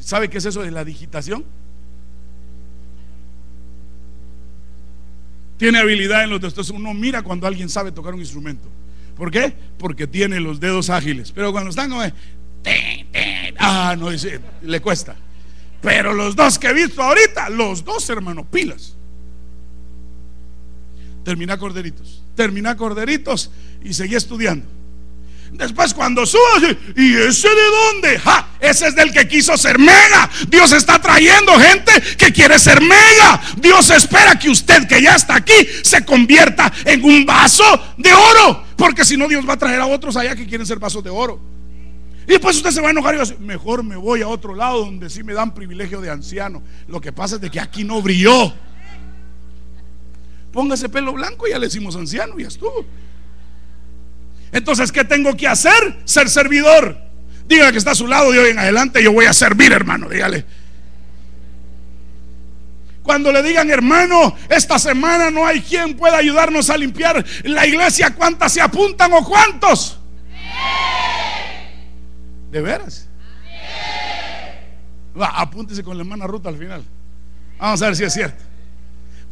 [0.00, 1.44] ¿Sabe qué es eso de la digitación?
[5.56, 6.70] Tiene habilidad en los dedos.
[6.70, 8.68] Uno mira cuando alguien sabe tocar un instrumento.
[9.16, 9.54] ¿Por qué?
[9.78, 11.30] Porque tiene los dedos ágiles.
[11.30, 12.02] Pero cuando están como,
[13.62, 15.16] ah, no, dice, le cuesta.
[15.80, 18.94] Pero los dos que he visto ahorita, los dos hermanos, pilas.
[21.24, 23.50] Termina corderitos, termina corderitos
[23.82, 24.66] y seguí estudiando.
[25.52, 28.18] Después cuando subas, ¿y ese de dónde?
[28.18, 28.48] ¡Ja!
[28.58, 30.30] Ese es del que quiso ser mega.
[30.48, 33.40] Dios está trayendo gente que quiere ser mega.
[33.58, 37.64] Dios espera que usted que ya está aquí se convierta en un vaso
[37.98, 38.64] de oro.
[38.76, 41.10] Porque si no, Dios va a traer a otros allá que quieren ser vasos de
[41.10, 41.38] oro.
[42.26, 44.54] Y después usted se va a enojar y va decir, mejor me voy a otro
[44.54, 46.62] lado donde sí me dan privilegio de anciano.
[46.86, 48.52] Lo que pasa es de que aquí no brilló.
[50.52, 52.84] Póngase pelo blanco y ya le decimos anciano, ya estuvo.
[54.52, 56.02] Entonces, ¿qué tengo que hacer?
[56.04, 56.96] Ser servidor.
[57.46, 60.08] Diga que está a su lado de hoy en adelante, yo voy a servir, hermano.
[60.08, 60.44] Dígale.
[63.02, 68.14] Cuando le digan, hermano, esta semana no hay quien pueda ayudarnos a limpiar la iglesia,
[68.14, 69.98] ¿cuántas se apuntan o cuántos?
[72.52, 73.08] ¿De veras?
[75.20, 76.84] Va, apúntese con la hermana Ruta al final.
[77.58, 78.52] Vamos a ver si es cierto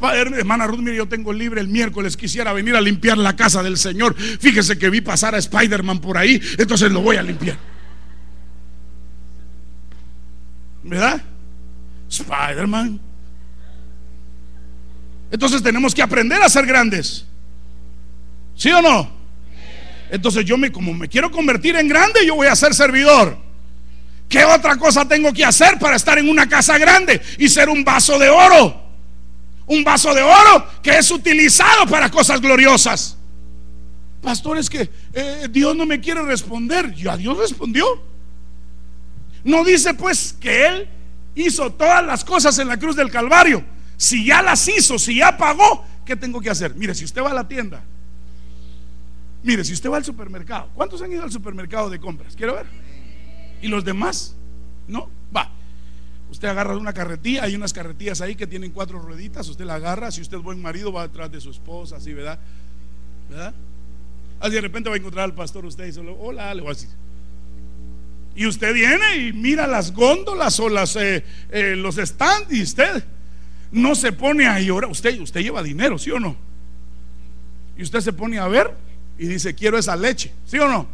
[0.09, 3.77] hermana Ruth, mire, yo tengo libre el miércoles, quisiera venir a limpiar la casa del
[3.77, 4.15] Señor.
[4.15, 7.59] Fíjese que vi pasar a Spider-Man por ahí, entonces lo voy a limpiar.
[10.83, 11.23] ¿Verdad?
[12.09, 13.01] Spider-Man.
[15.31, 17.27] Entonces tenemos que aprender a ser grandes.
[18.57, 19.20] ¿Sí o no?
[20.11, 23.39] Entonces yo me como me quiero convertir en grande, yo voy a ser servidor.
[24.29, 27.85] ¿Qué otra cosa tengo que hacer para estar en una casa grande y ser un
[27.85, 28.91] vaso de oro?
[29.71, 33.17] un vaso de oro que es utilizado para cosas gloriosas.
[34.21, 36.93] Pastor, es que eh, Dios no me quiere responder.
[36.95, 37.87] Ya Dios respondió.
[39.45, 40.89] No dice pues que Él
[41.37, 43.65] hizo todas las cosas en la cruz del Calvario.
[43.97, 46.75] Si ya las hizo, si ya pagó, ¿qué tengo que hacer?
[46.75, 47.85] Mire, si usted va a la tienda,
[49.43, 52.37] mire, si usted va al supermercado, ¿cuántos han ido al supermercado de compras?
[52.37, 52.67] Quiero ver.
[53.63, 54.37] ¿Y los demás?
[54.89, 55.09] ¿No?
[55.35, 55.51] Va.
[56.31, 60.11] Usted agarra una carretilla, hay unas carretillas ahí que tienen cuatro rueditas, usted la agarra,
[60.11, 62.39] si usted es buen marido va detrás de su esposa, así, ¿verdad?
[63.29, 63.55] ¿Verdad?
[64.39, 66.75] Así de repente va a encontrar al pastor usted y solo, hola, le voy a
[66.75, 66.89] decir.
[68.35, 73.05] Y usted viene y mira las góndolas o las, eh, eh, los stands y usted
[73.73, 74.91] no se pone a llorar.
[74.91, 76.37] Usted, usted lleva dinero, ¿sí o no?
[77.77, 78.75] Y usted se pone a ver
[79.21, 80.89] y dice, quiero esa leche, ¿sí o no?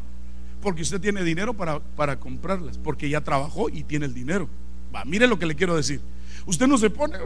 [0.61, 4.49] Porque usted tiene dinero para, para comprarlas, porque ya trabajó y tiene el dinero
[5.05, 6.01] mire lo que le quiero decir.
[6.47, 7.19] Usted no se pone,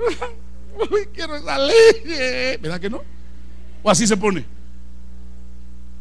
[1.14, 3.02] quiero esa leche, ¿verdad que no?
[3.82, 4.44] O así se pone.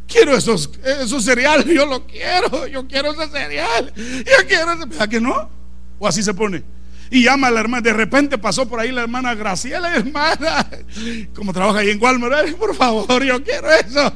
[0.08, 5.10] Quiero esos, esos cereales, yo lo quiero, yo quiero ese cereal, yo quiero ese, ¿verdad
[5.10, 5.50] que no?
[6.00, 6.64] O así se pone.
[7.12, 10.68] Y llama a la hermana, de repente pasó por ahí la hermana Graciela, hermana,
[11.36, 14.14] como trabaja ahí en Walmart, por favor, yo quiero eso.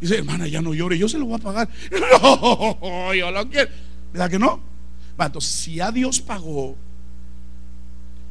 [0.00, 1.68] Dice, hermana, ya no llore, yo se lo voy a pagar.
[2.22, 3.70] No, yo lo quiero.
[4.12, 4.60] ¿Verdad que no?
[5.18, 6.76] Entonces, si a Dios pagó,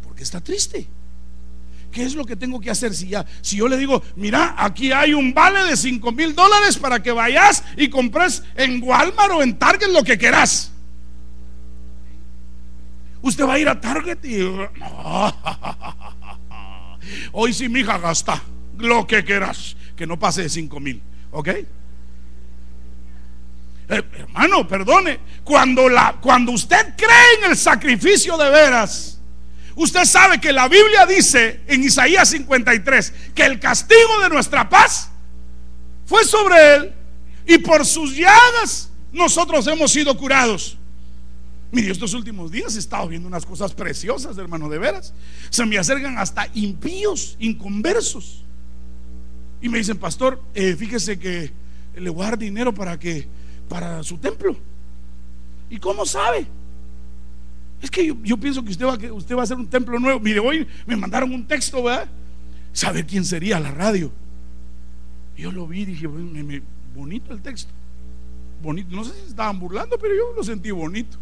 [0.03, 0.87] ¿por qué está triste?
[1.91, 4.91] ¿Qué es lo que tengo que hacer si ya, si yo le digo, mira, aquí
[4.91, 9.41] hay un vale de 5 mil dólares para que vayas y compres en Walmart o
[9.41, 10.71] en Target lo que quieras?
[13.21, 14.41] Usted va a ir a Target y
[17.31, 18.43] hoy sí, hija, gasta
[18.77, 21.01] lo que quieras, que no pase de 5 mil,
[21.37, 21.49] ¿ok?
[23.89, 29.19] Hermano, perdone, cuando, la, cuando usted cree en el sacrificio de veras,
[29.75, 35.09] usted sabe que la Biblia dice en Isaías 53 que el castigo de nuestra paz
[36.07, 36.93] fue sobre él
[37.45, 40.77] y por sus llagas nosotros hemos sido curados.
[41.71, 45.13] Mire, estos últimos días he estado viendo unas cosas preciosas, hermano, de veras.
[45.51, 48.43] Se me acercan hasta impíos, inconversos.
[49.61, 51.51] Y me dicen, pastor, eh, fíjese que
[51.95, 53.27] le voy a dar dinero para que
[53.67, 54.55] para su templo.
[55.69, 56.47] ¿Y cómo sabe?
[57.81, 60.19] Es que yo, pienso que usted, va, usted va a hacer un templo nuevo.
[60.19, 62.07] Mire, hoy me mandaron un texto, ¿verdad?
[62.71, 64.11] ¿Sabe quién sería la radio?
[65.35, 66.07] Yo lo vi y dije,
[66.95, 67.71] bonito el texto.
[68.61, 68.95] bonito.
[68.95, 71.17] No sé si estaban burlando, pero yo lo sentí bonito.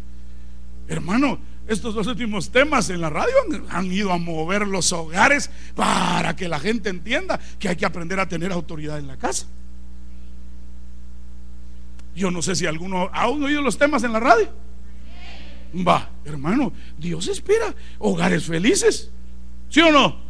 [0.88, 3.34] Hermano, estos dos últimos temas en la radio
[3.70, 8.20] han, ido a mover los hogares para que la gente entienda que hay que aprender
[8.20, 9.46] a tener autoridad en la casa.
[12.14, 14.48] Yo no sé si alguno ha oído los temas en la radio.
[15.86, 19.10] Va, hermano, Dios espera hogares felices.
[19.68, 20.24] ¿Sí o no?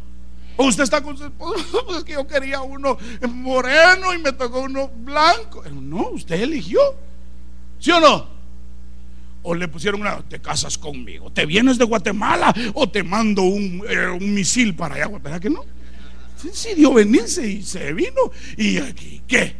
[0.57, 2.97] Usted está con su esposo, pues es que yo quería uno
[3.29, 5.63] moreno y me tocó uno blanco.
[5.71, 6.79] No, usted eligió.
[7.79, 8.36] ¿Sí o no?
[9.49, 13.81] O le pusieron una, te casas conmigo, te vienes de Guatemala o te mando un,
[13.87, 15.63] eh, misil para allá, ¿verdad que no?
[16.43, 18.29] Decidió venirse y se vino.
[18.57, 19.55] ¿Y aquí qué?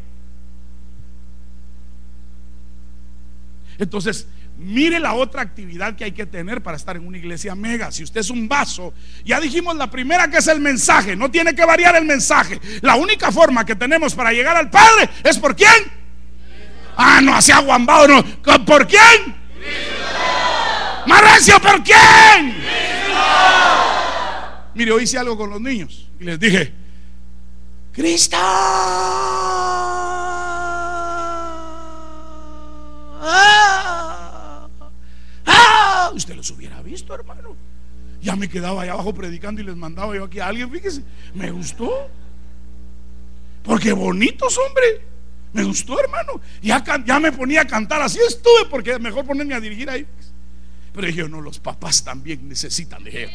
[3.78, 4.28] Entonces,
[4.60, 7.92] Mire la otra actividad que hay que tener para estar en una iglesia mega.
[7.92, 8.92] Si usted es un vaso,
[9.24, 11.16] ya dijimos la primera que es el mensaje.
[11.16, 12.60] No tiene que variar el mensaje.
[12.82, 15.70] La única forma que tenemos para llegar al Padre es por quién.
[16.98, 18.66] Ah, no, hacia aguambado, no.
[18.66, 19.37] ¿Por quién?
[21.08, 22.56] Marrecio, ¿por quién?
[24.76, 26.74] Mire, hoy hice algo con los niños y les dije,
[27.94, 28.38] Cristo.
[36.14, 37.56] usted los hubiera visto, hermano.
[38.22, 41.52] Ya me quedaba ahí abajo predicando y les mandaba yo aquí a alguien, fíjese, me
[41.52, 42.10] gustó.
[43.64, 45.02] Porque bonitos, hombre.
[45.54, 46.42] Me gustó, hermano.
[46.62, 50.06] Ya, ya me ponía a cantar, así estuve, porque mejor ponerme a dirigir ahí.
[50.98, 53.30] Pero dije, no, los papás también necesitan de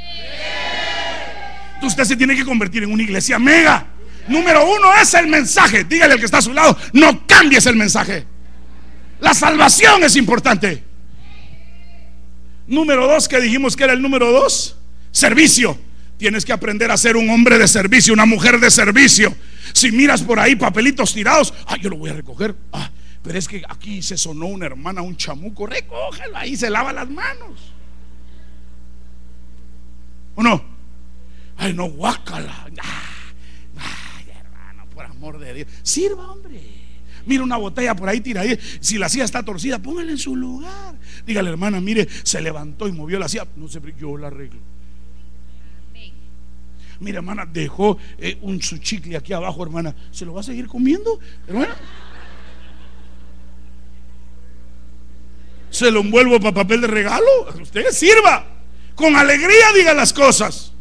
[1.81, 3.87] Usted se tiene que convertir en una iglesia mega.
[4.27, 5.85] Número uno es el mensaje.
[5.85, 8.27] Dígale al que está a su lado, no cambies el mensaje.
[9.21, 10.83] La salvación es importante.
[12.67, 14.77] Número dos, que dijimos que era el número dos,
[15.13, 15.79] servicio.
[16.19, 19.37] Tienes que aprender a ser un hombre de servicio, una mujer de servicio.
[19.73, 22.57] Si miras por ahí papelitos tirados, ah, yo lo voy a recoger.
[22.73, 22.91] Ah,
[23.23, 27.09] pero es que aquí se sonó una hermana, un chamuco, recógelo, ahí se lava las
[27.09, 27.73] manos.
[30.35, 30.63] ¿O no?
[31.57, 32.67] Ay, no, guácala.
[32.67, 35.69] ay, hermano, por amor de Dios.
[35.83, 36.61] Sirva, hombre.
[37.25, 38.43] Mira una botella por ahí tira
[38.81, 40.97] Si la silla está torcida, póngala en su lugar.
[41.25, 43.47] Dígale, hermana, mire, se levantó y movió la silla.
[43.57, 44.61] No sé, yo la arreglo.
[46.99, 49.95] Mira, hermana, dejó eh, un su chicle aquí abajo, hermana.
[50.11, 51.77] ¿Se lo va a seguir comiendo, hermana?
[55.73, 57.27] Se lo envuelvo para papel de regalo.
[57.61, 58.47] Usted sirva.
[58.95, 60.73] Con alegría diga las cosas.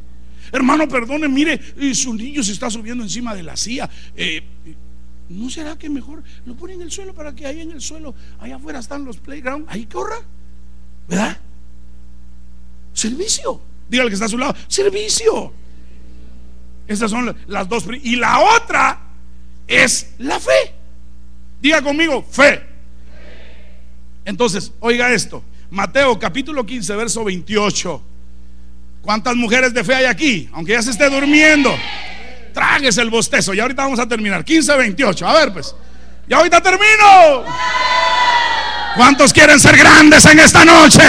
[0.52, 1.60] Hermano, perdone, mire,
[1.96, 3.90] su niño se está subiendo encima de la silla.
[4.18, 4.44] Eh,
[5.30, 8.14] ¿No será que mejor lo ponen en el suelo para que ahí en el suelo,
[8.38, 10.18] allá afuera están los playgrounds, ahí corra?
[11.08, 11.38] ¿Verdad?
[12.94, 13.62] Servicio.
[13.88, 14.54] Dígale que está a su lado.
[14.68, 15.54] Servicio.
[16.86, 17.86] Estas son las dos.
[18.04, 19.00] Y la otra
[19.68, 20.76] es la fe.
[21.62, 22.71] Diga conmigo, fe.
[24.26, 25.44] Entonces, oiga esto.
[25.70, 28.04] Mateo capítulo 15, verso 28.
[29.02, 30.50] ¿Cuántas mujeres de fe hay aquí?
[30.54, 31.74] Aunque ya se esté durmiendo.
[32.54, 33.54] Tragues el bostezo.
[33.54, 34.44] Y ahorita vamos a terminar.
[34.44, 35.28] 15, 28.
[35.28, 35.76] A ver, pues.
[36.28, 37.46] Ya ahorita termino.
[38.96, 41.02] ¿Cuántos quieren ser grandes en esta noche?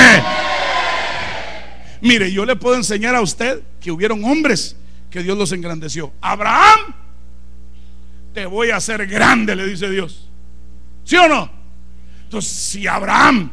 [2.01, 4.77] Mire, yo le puedo enseñar a usted que hubieron hombres
[5.11, 6.12] que Dios los engrandeció.
[6.20, 6.94] Abraham,
[8.33, 10.29] te voy a hacer grande, le dice Dios.
[11.05, 11.62] ¿Sí o no?
[12.33, 13.53] Entonces, si Abraham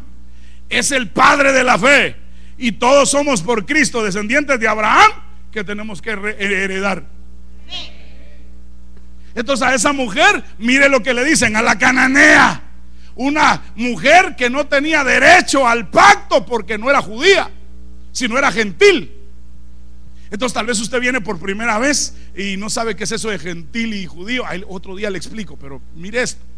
[0.69, 2.15] es el padre de la fe
[2.57, 5.11] y todos somos por Cristo descendientes de Abraham,
[5.51, 7.03] que tenemos que heredar
[9.35, 12.63] entonces a esa mujer, mire lo que le dicen, a la cananea.
[13.15, 17.51] Una mujer que no tenía derecho al pacto porque no era judía,
[18.11, 19.13] sino era gentil.
[20.31, 23.39] Entonces tal vez usted viene por primera vez y no sabe qué es eso de
[23.39, 24.43] gentil y judío.
[24.67, 26.48] Otro día le explico, pero mire esto.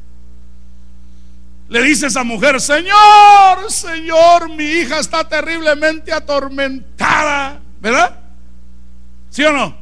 [1.72, 8.20] Le dice esa mujer, Señor, Señor, mi hija está terriblemente atormentada, ¿verdad?
[9.30, 9.78] ¿Sí o no?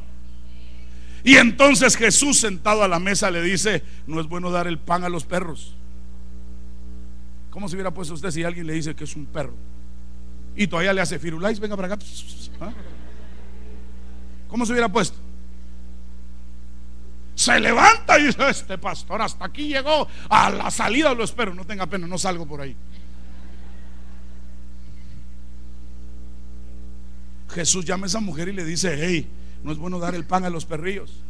[1.24, 5.02] Y entonces Jesús sentado a la mesa le dice, no es bueno dar el pan
[5.02, 5.74] a los perros.
[7.50, 9.54] ¿Cómo se hubiera puesto usted si alguien le dice que es un perro?
[10.54, 12.04] Y todavía le hace firulais, venga para acá.
[12.60, 12.72] ¿Ah?
[14.46, 15.18] ¿Cómo se hubiera puesto?
[17.40, 21.64] Se levanta y dice, este pastor hasta aquí llegó, a la salida lo espero, no
[21.64, 22.76] tenga pena, no salgo por ahí.
[27.48, 29.26] Jesús llama a esa mujer y le dice, hey,
[29.64, 31.22] no es bueno dar el pan a los perrillos.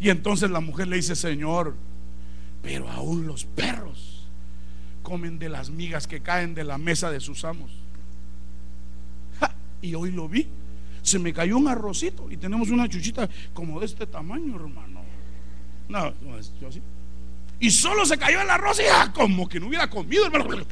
[0.00, 1.76] Y entonces la mujer le dice, Señor,
[2.60, 4.26] pero aún los perros
[5.04, 7.70] comen de las migas que caen de la mesa de sus amos.
[9.80, 10.48] y hoy lo vi.
[11.02, 14.99] Se me cayó un arrocito y tenemos una chuchita como de este tamaño, hermano.
[15.90, 16.14] No,
[16.60, 16.80] yo así.
[17.58, 20.64] Y solo se cayó el arroz y ah, como que no hubiera comido, hermano.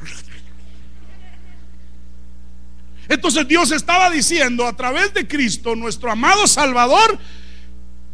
[3.09, 7.19] Entonces Dios estaba diciendo a través de Cristo, nuestro amado Salvador,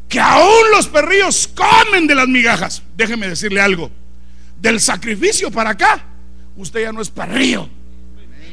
[0.10, 2.82] que aún los perrillos comen de las migajas.
[2.98, 3.92] Déjeme decirle algo.
[4.60, 6.04] Del sacrificio para acá,
[6.58, 7.70] usted ya no es perrillo.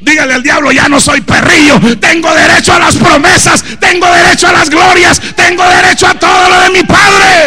[0.03, 1.81] Dígale al diablo, ya no soy perrillo.
[1.99, 6.61] Tengo derecho a las promesas, tengo derecho a las glorias, tengo derecho a todo lo
[6.61, 7.42] de mi Padre.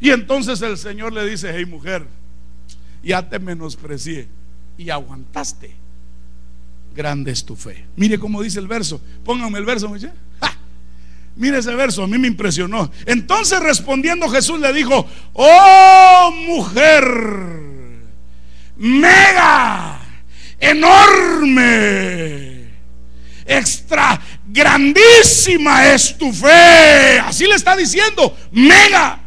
[0.00, 2.06] Y entonces el Señor le dice, hey mujer,
[3.02, 4.28] ya te menosprecié
[4.76, 5.74] y aguantaste.
[6.94, 7.84] Grande es tu fe.
[7.96, 9.00] Mire cómo dice el verso.
[9.24, 9.92] Póngame el verso.
[11.36, 12.90] Mire ese verso, a mí me impresionó.
[13.04, 17.04] Entonces respondiendo Jesús le dijo, oh mujer,
[18.76, 20.00] mega,
[20.58, 21.60] enorme,
[23.44, 24.18] extra,
[24.48, 27.18] grandísima es tu fe.
[27.20, 29.20] Así le está diciendo, mega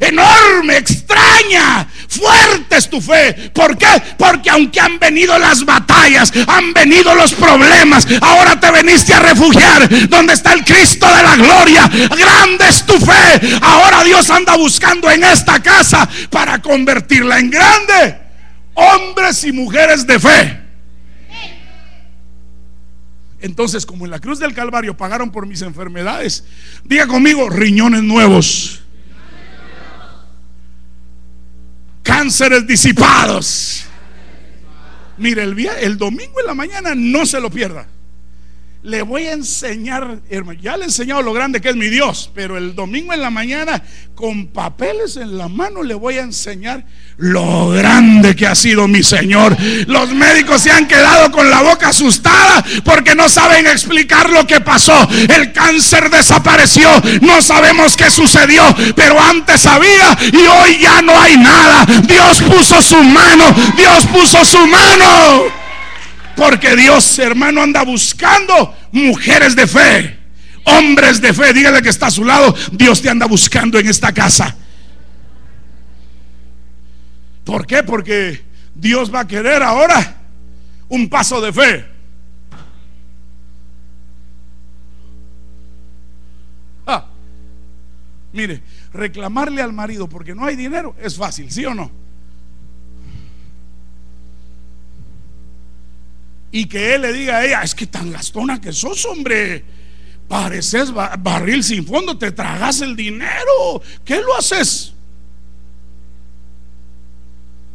[0.00, 3.50] enorme, extraña, fuerte es tu fe.
[3.54, 3.86] ¿Por qué?
[4.16, 10.08] Porque aunque han venido las batallas, han venido los problemas, ahora te veniste a refugiar
[10.08, 11.88] donde está el Cristo de la gloria.
[11.88, 13.58] Grande es tu fe.
[13.60, 18.18] Ahora Dios anda buscando en esta casa para convertirla en grande.
[18.74, 20.60] Hombres y mujeres de fe.
[23.40, 26.44] Entonces, como en la cruz del Calvario pagaron por mis enfermedades,
[26.84, 28.82] diga conmigo, riñones nuevos
[32.08, 33.84] cánceres disipados.
[35.18, 37.86] Mire, el, el domingo en la mañana no se lo pierda
[38.82, 42.30] le voy a enseñar, hermano, ya le he enseñado lo grande que es mi Dios,
[42.32, 43.82] pero el domingo en la mañana,
[44.14, 46.84] con papeles en la mano, le voy a enseñar
[47.16, 49.56] lo grande que ha sido mi Señor.
[49.88, 54.60] Los médicos se han quedado con la boca asustada porque no saben explicar lo que
[54.60, 55.08] pasó.
[55.28, 56.88] El cáncer desapareció,
[57.20, 58.62] no sabemos qué sucedió,
[58.94, 61.84] pero antes había y hoy ya no hay nada.
[62.06, 63.44] Dios puso su mano,
[63.76, 65.67] Dios puso su mano.
[66.38, 70.16] Porque Dios, hermano, anda buscando mujeres de fe,
[70.62, 71.52] hombres de fe.
[71.52, 72.54] Dígale que está a su lado.
[72.70, 74.54] Dios te anda buscando en esta casa.
[77.42, 77.82] ¿Por qué?
[77.82, 78.40] Porque
[78.72, 80.16] Dios va a querer ahora
[80.88, 81.86] un paso de fe.
[86.86, 87.04] Ah,
[88.32, 88.62] mire,
[88.92, 91.90] reclamarle al marido porque no hay dinero es fácil, ¿sí o no?
[96.50, 99.64] Y que él le diga a ella, es que tan gastona que sos, hombre.
[100.26, 103.80] Pareces barril sin fondo, te tragas el dinero.
[104.04, 104.92] ¿Qué lo haces?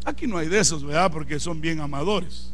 [0.05, 1.11] Aquí no hay de esos, ¿verdad?
[1.11, 2.51] Porque son bien amadores.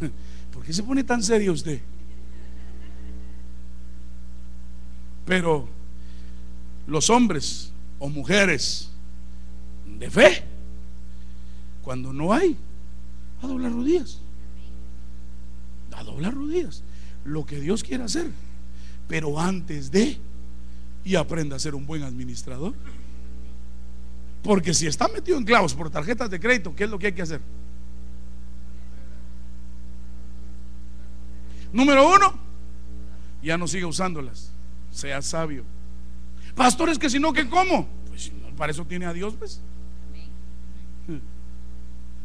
[0.52, 1.80] ¿Por qué se pone tan serio usted?
[5.24, 5.68] Pero
[6.86, 8.90] los hombres o mujeres
[9.86, 10.44] de fe,
[11.82, 12.56] cuando no hay,
[13.40, 14.21] a doblar rodillas
[16.12, 16.82] doblar rodillas.
[17.24, 18.30] Lo que Dios quiere hacer.
[19.08, 20.18] Pero antes de,
[21.04, 22.74] y aprenda a ser un buen administrador.
[24.42, 27.12] Porque si está metido en clavos por tarjetas de crédito, ¿qué es lo que hay
[27.12, 27.40] que hacer?
[31.72, 32.34] Número uno,
[33.42, 34.52] ya no siga usándolas.
[34.90, 35.64] Sea sabio.
[36.54, 37.88] Pastores, que si no, ¿qué como?
[38.08, 39.60] Pues para eso tiene a Dios, pues.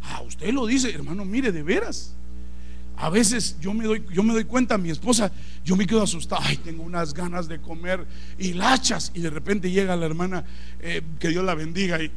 [0.03, 2.16] Ah, usted lo dice, hermano, mire, de veras.
[2.97, 5.31] A veces yo me doy, yo me doy cuenta, mi esposa,
[5.63, 8.03] yo me quedo asustado, ay, tengo unas ganas de comer
[8.39, 10.43] hilachas y de repente llega la hermana,
[10.79, 12.11] eh, que Dios la bendiga y,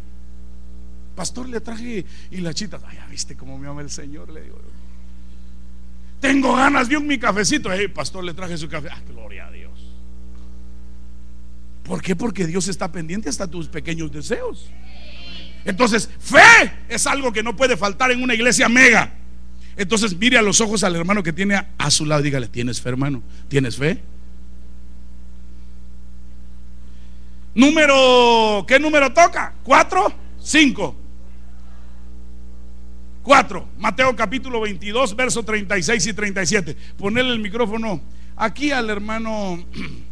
[1.14, 4.58] pastor, le traje hilachitas, ay, ya viste cómo me ama el Señor, le digo.
[6.18, 9.50] Tengo ganas de un mi cafecito, hey, pastor, le traje su café, ah, gloria a
[9.50, 9.78] Dios.
[11.82, 12.16] ¿Por qué?
[12.16, 14.70] Porque Dios está pendiente hasta tus pequeños deseos.
[15.66, 19.19] Entonces, fe es algo que no puede faltar en una iglesia mega.
[19.76, 22.22] Entonces mire a los ojos al hermano que tiene a su lado.
[22.22, 23.22] Dígale, ¿tienes fe, hermano?
[23.48, 24.00] ¿Tienes fe?
[27.54, 29.54] Número, ¿qué número toca?
[29.62, 30.12] ¿Cuatro?
[30.40, 30.96] ¿Cinco?
[33.22, 33.68] Cuatro.
[33.78, 36.76] Mateo capítulo 22, verso 36 y 37.
[36.96, 38.00] Ponerle el micrófono
[38.36, 39.64] aquí al hermano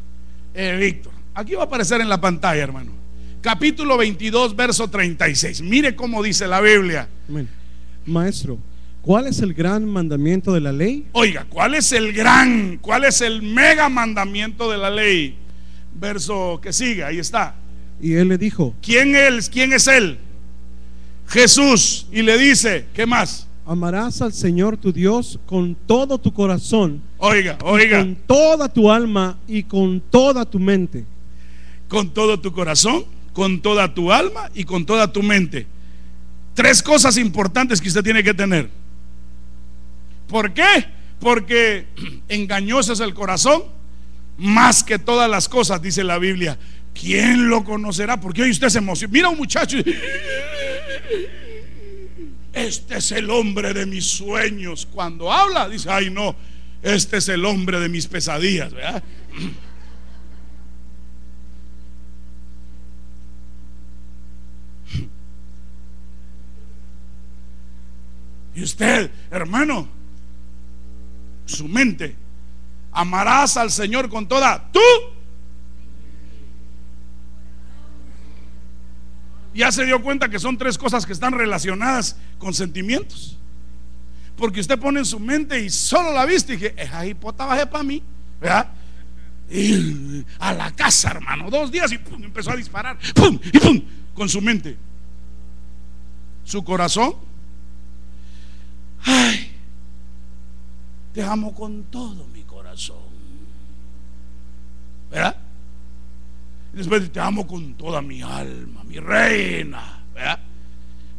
[0.54, 1.12] eh, Víctor.
[1.34, 2.92] Aquí va a aparecer en la pantalla, hermano.
[3.40, 5.62] Capítulo 22, verso 36.
[5.62, 7.08] Mire cómo dice la Biblia.
[8.04, 8.58] Maestro,
[9.02, 11.06] ¿Cuál es el gran mandamiento de la ley?
[11.12, 15.36] Oiga, ¿cuál es el gran, cuál es el mega mandamiento de la ley?
[15.94, 17.54] Verso que sigue, ahí está.
[18.00, 19.48] Y él le dijo, ¿quién es?
[19.48, 20.18] ¿Quién es él?
[21.26, 22.06] Jesús.
[22.12, 23.46] Y le dice, ¿qué más?
[23.66, 27.02] Amarás al Señor tu Dios con todo tu corazón.
[27.18, 27.98] Oiga, oiga.
[27.98, 31.04] Con toda tu alma y con toda tu mente.
[31.88, 35.66] Con todo tu corazón, con toda tu alma y con toda tu mente.
[36.54, 38.70] Tres cosas importantes que usted tiene que tener.
[40.28, 40.86] ¿Por qué?
[41.18, 41.86] Porque
[42.28, 43.64] engañoso es el corazón
[44.36, 46.58] más que todas las cosas, dice la Biblia.
[46.94, 48.20] ¿Quién lo conocerá?
[48.20, 49.12] Porque hoy usted se emociona.
[49.12, 49.78] Mira un muchacho.
[52.52, 54.86] Este es el hombre de mis sueños.
[54.86, 56.34] Cuando habla, dice, ay no,
[56.82, 58.72] este es el hombre de mis pesadillas.
[68.54, 69.88] Y usted, hermano,
[71.48, 72.16] su mente,
[72.92, 74.80] amarás al Señor con toda tu
[79.58, 83.36] ya se dio cuenta que son tres cosas que están relacionadas con sentimientos.
[84.36, 87.66] Porque usted pone en su mente y solo la viste y dije, esa hipota bajé
[87.66, 88.00] para mí,
[88.40, 88.68] ¿verdad?
[90.38, 93.82] A la casa, hermano, dos días y pum, empezó a disparar, pum, pum,
[94.14, 94.76] con su mente.
[96.44, 97.16] Su corazón,
[99.02, 99.37] ay,
[101.12, 102.96] te amo con todo mi corazón,
[105.10, 105.36] ¿verdad?
[106.72, 110.02] después te amo con toda mi alma, mi reina.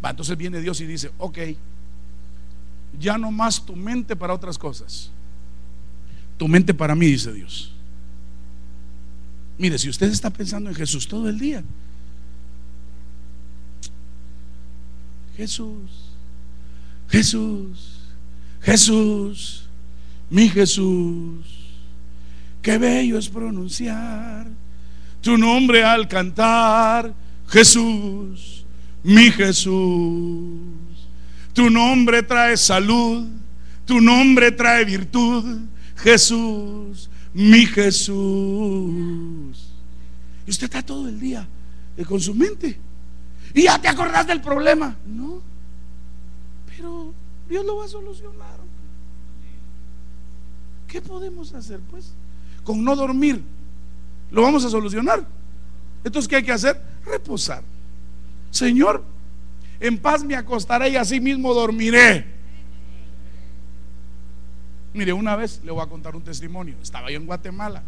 [0.03, 1.37] Va, entonces viene Dios y dice, ok,
[2.97, 5.11] ya no más tu mente para otras cosas.
[6.37, 7.73] Tu mente para mí, dice Dios.
[9.57, 11.63] Mire, si usted está pensando en Jesús todo el día,
[15.35, 16.13] Jesús,
[17.09, 17.99] Jesús,
[18.61, 19.68] Jesús,
[20.29, 21.45] mi Jesús,
[22.61, 24.59] qué bello es pronunciar
[25.21, 27.13] tu nombre al cantar,
[27.47, 28.65] Jesús,
[29.03, 30.59] mi Jesús.
[31.53, 33.27] Tu nombre trae salud,
[33.85, 35.61] tu nombre trae virtud,
[35.97, 38.13] Jesús, mi Jesús.
[40.47, 41.47] Y usted está todo el día
[42.07, 42.79] con su mente.
[43.53, 44.95] Y ya te acordás del problema.
[45.05, 45.41] No,
[46.67, 47.13] pero
[47.49, 48.68] Dios lo va a solucionar.
[50.89, 52.13] ¿Qué podemos hacer pues?
[52.63, 53.41] Con no dormir
[54.31, 55.25] lo vamos a solucionar.
[56.03, 56.81] Entonces, ¿qué hay que hacer?
[57.05, 57.63] Reposar.
[58.51, 59.03] Señor,
[59.79, 62.25] en paz me acostaré y así mismo dormiré.
[64.93, 66.75] Mire, una vez le voy a contar un testimonio.
[66.81, 67.83] Estaba yo en Guatemala.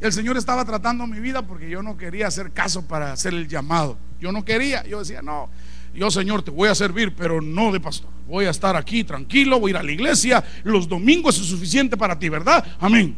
[0.00, 3.48] El Señor estaba tratando mi vida porque yo no quería hacer caso para hacer el
[3.48, 3.96] llamado.
[4.20, 4.86] Yo no quería.
[4.86, 5.48] Yo decía, no,
[5.94, 8.10] yo Señor te voy a servir, pero no de pastor.
[8.26, 10.44] Voy a estar aquí tranquilo, voy a ir a la iglesia.
[10.64, 12.64] Los domingos es suficiente para ti, ¿verdad?
[12.78, 13.16] Amén.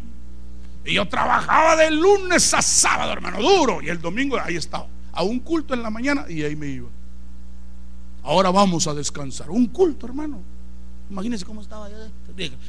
[0.85, 3.83] Y yo trabajaba de lunes a sábado, hermano, duro.
[3.83, 4.87] Y el domingo ahí estaba.
[5.12, 6.89] A un culto en la mañana y ahí me iba.
[8.23, 9.51] Ahora vamos a descansar.
[9.51, 10.41] Un culto, hermano.
[11.11, 11.97] Imagínense cómo estaba yo,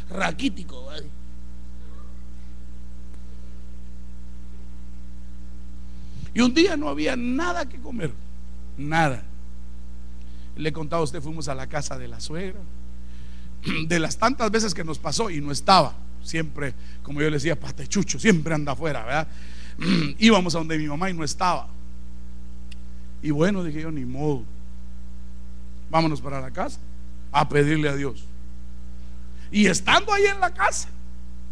[0.09, 0.89] raquítico.
[6.33, 8.11] Y un día no había nada que comer.
[8.77, 9.23] Nada.
[10.55, 12.59] Le he contado a usted, fuimos a la casa de la suegra.
[13.87, 15.93] De las tantas veces que nos pasó y no estaba
[16.23, 16.73] siempre,
[17.03, 19.27] como yo le decía, patechucho, siempre anda afuera, ¿verdad?
[20.19, 21.67] Íbamos a donde mi mamá y no estaba.
[23.21, 24.43] Y bueno, dije yo, ni modo.
[25.89, 26.79] Vámonos para la casa
[27.31, 28.25] a pedirle a Dios.
[29.51, 30.89] Y estando ahí en la casa,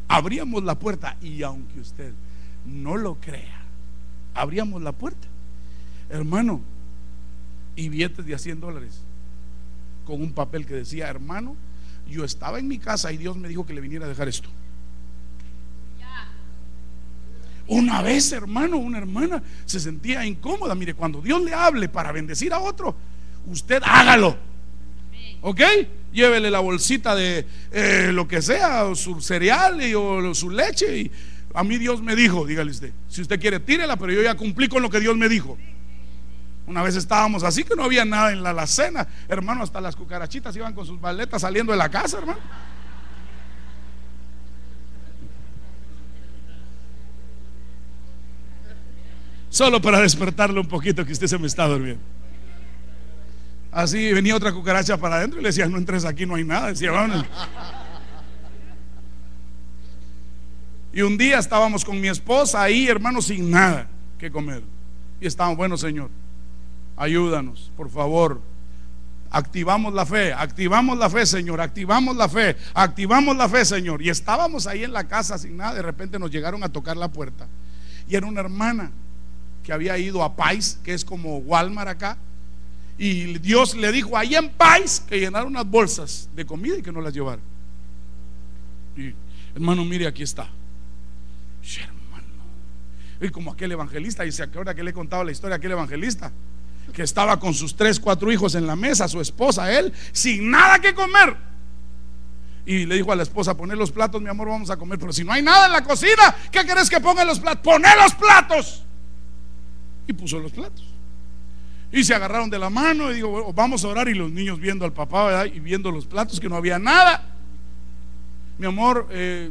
[0.07, 2.13] abríamos la puerta y aunque usted
[2.65, 3.61] no lo crea,
[4.33, 5.27] abríamos la puerta.
[6.09, 6.61] Hermano,
[7.79, 9.01] y billetes de a 100 dólares
[10.05, 11.55] con un papel que decía, hermano,
[12.07, 14.49] yo estaba en mi casa y Dios me dijo que le viniera a dejar esto.
[17.67, 20.73] Una vez, hermano, una hermana se sentía incómoda.
[20.73, 22.95] Mire, cuando Dios le hable para bendecir a otro,
[23.45, 24.35] usted hágalo.
[25.41, 25.61] ¿Ok?
[26.11, 30.97] Llévele la bolsita de eh, lo que sea, o su cereal y, o su leche.
[30.97, 31.11] Y
[31.53, 34.67] a mí Dios me dijo, dígale usted, si usted quiere, tírela, pero yo ya cumplí
[34.67, 35.55] con lo que Dios me dijo.
[36.69, 39.07] Una vez estábamos así que no había nada en la alacena.
[39.27, 42.37] Hermano, hasta las cucarachitas iban con sus baletas saliendo de la casa, hermano.
[49.49, 52.03] Solo para despertarle un poquito que usted se me está durmiendo.
[53.71, 56.67] Así venía otra cucaracha para adentro y le decía, no entres aquí, no hay nada.
[56.67, 57.25] Decía, vamos.
[60.93, 63.87] Y un día estábamos con mi esposa ahí, hermano, sin nada
[64.19, 64.61] que comer.
[65.19, 66.11] Y estábamos, bueno, Señor,
[66.99, 68.41] ayúdanos, por favor.
[69.31, 74.01] Activamos la fe, activamos la fe, Señor, activamos la fe, activamos la fe, Señor.
[74.01, 77.07] Y estábamos ahí en la casa sin nada, de repente nos llegaron a tocar la
[77.07, 77.47] puerta.
[78.07, 78.91] Y era una hermana
[79.63, 82.17] que había ido a Pais, que es como Walmart acá,
[82.97, 86.91] y Dios le dijo ahí en Pais que llenara unas bolsas de comida y que
[86.91, 87.41] no las llevara.
[88.97, 89.13] Y
[89.55, 90.49] hermano, mire, aquí está.
[91.77, 92.25] Hermano,
[93.21, 96.31] Y como aquel evangelista, y se acuerda que le he contado la historia aquel evangelista,
[96.91, 100.79] que estaba con sus tres, cuatro hijos en la mesa, su esposa, él, sin nada
[100.79, 101.35] que comer.
[102.65, 104.99] Y le dijo a la esposa, poner los platos, mi amor, vamos a comer.
[104.99, 107.63] Pero si no hay nada en la cocina, ¿qué querés que ponga los platos?
[107.63, 108.83] Poné los platos.
[110.07, 110.85] Y puso los platos.
[111.91, 114.07] Y se agarraron de la mano y digo, vamos a orar.
[114.07, 117.23] Y los niños viendo al papá y viendo los platos, que no había nada.
[118.59, 119.49] Mi amor, eh,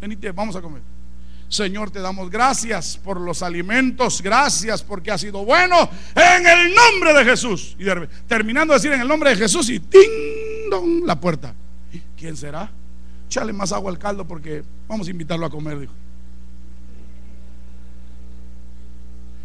[0.00, 0.82] venite, vamos a comer.
[1.48, 7.14] Señor, te damos gracias por los alimentos, gracias porque ha sido bueno en el nombre
[7.14, 7.74] de Jesús.
[7.78, 7.86] Y
[8.26, 11.54] terminando de decir en el nombre de Jesús y ting dong la puerta.
[12.18, 12.70] ¿Quién será?
[13.28, 15.92] Chale más agua al caldo porque vamos a invitarlo a comer, dijo.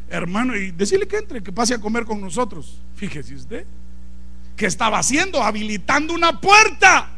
[0.10, 2.80] Hermano, y decirle que entre, que pase a comer con nosotros.
[2.96, 3.66] Fíjese usted,
[4.56, 5.42] ¿qué estaba haciendo?
[5.42, 7.10] Habilitando una puerta.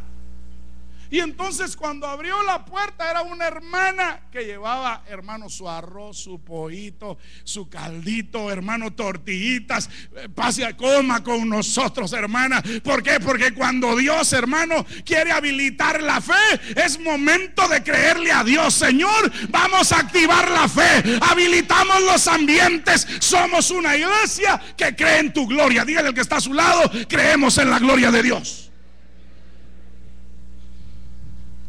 [1.10, 6.43] Y entonces cuando abrió la puerta era una hermana que llevaba, hermano, su arroz, su
[6.43, 9.89] pollito, su caldito, hermano, tortillitas.
[10.16, 12.64] Eh, pase a coma con nosotros, hermana.
[12.84, 13.20] ¿Por qué?
[13.20, 16.34] Porque cuando Dios, hermano, quiere habilitar la fe,
[16.76, 18.74] es momento de creerle a Dios.
[18.74, 21.20] Señor, vamos a activar la fe.
[21.22, 23.08] Habilitamos los ambientes.
[23.20, 25.86] Somos una iglesia que cree en tu gloria.
[25.86, 28.72] Dígale al que está a su lado, creemos en la gloria de Dios.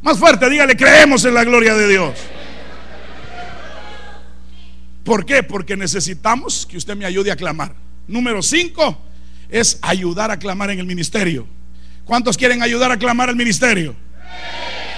[0.06, 2.14] Más fuerte, dígale, creemos en la gloria de Dios.
[5.02, 5.42] ¿Por qué?
[5.42, 7.74] Porque necesitamos que usted me ayude a clamar.
[8.06, 9.02] Número 5
[9.48, 11.48] es ayudar a clamar en el ministerio.
[12.04, 13.96] ¿Cuántos quieren ayudar a clamar al ministerio?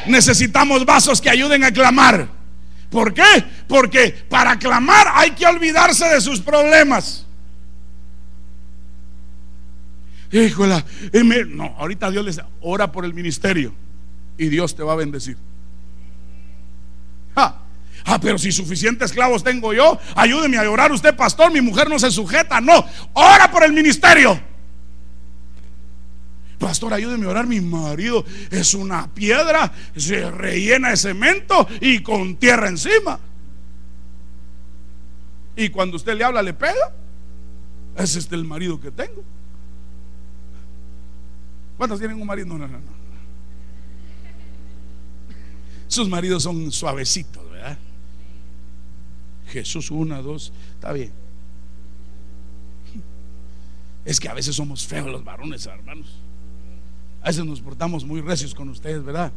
[0.07, 2.29] Necesitamos vasos que ayuden a clamar.
[2.91, 3.47] ¿Por qué?
[3.67, 7.25] Porque para clamar hay que olvidarse de sus problemas.
[10.31, 10.85] Híjola,
[11.47, 13.88] no, ahorita Dios les ora por el ministerio
[14.39, 15.36] y Dios te va a bendecir.
[17.34, 17.61] Ah,
[18.05, 21.53] ah, pero si suficientes esclavos tengo yo, ayúdeme a orar usted, pastor.
[21.53, 22.61] Mi mujer no se sujeta.
[22.61, 24.41] No, ora por el ministerio.
[26.59, 27.47] Pastor, ayúdeme a orar.
[27.47, 33.18] Mi marido es una piedra, se rellena de cemento y con tierra encima.
[35.57, 36.93] Y cuando usted le habla, le pega.
[37.97, 39.24] Ese es el marido que tengo.
[41.76, 42.47] ¿Cuántos tienen un marido?
[42.47, 42.97] No, no, no.
[45.89, 47.78] Sus maridos son suavecitos, ¿verdad?
[49.49, 51.12] Jesús, una, dos, está bien.
[54.05, 56.20] Es que a veces somos feos los varones, hermanos.
[57.22, 59.32] A veces nos portamos muy recios con ustedes, ¿verdad?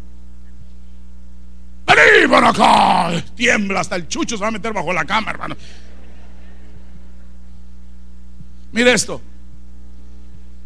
[1.88, 3.24] Vení para acá.
[3.36, 5.56] Tiembla hasta el chucho se va a meter bajo la cama, hermano.
[8.74, 9.22] Mire esto.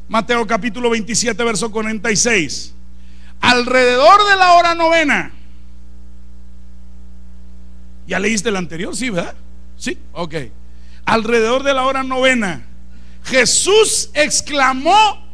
[0.08, 2.74] Mateo capítulo 27, verso 46.
[3.42, 5.32] Alrededor de la hora novena
[8.08, 8.96] ¿Ya leíste el anterior?
[8.96, 9.36] Sí, ¿verdad?
[9.78, 10.36] Sí, ok.
[11.06, 12.66] Alrededor de la hora novena,
[13.24, 15.26] Jesús exclamó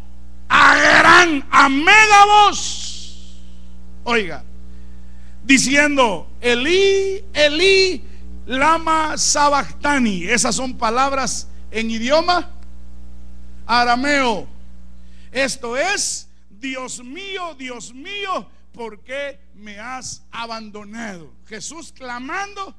[0.48, 3.40] a gran, a mega voz,
[4.04, 4.44] oiga,
[5.44, 8.04] diciendo, Elí, Elí,
[8.46, 10.26] lama sabactani.
[10.26, 12.50] Esas son palabras en idioma
[13.66, 14.48] arameo.
[15.32, 21.34] Esto es, Dios mío, Dios mío, ¿por qué me has abandonado?
[21.48, 22.76] Jesús clamando,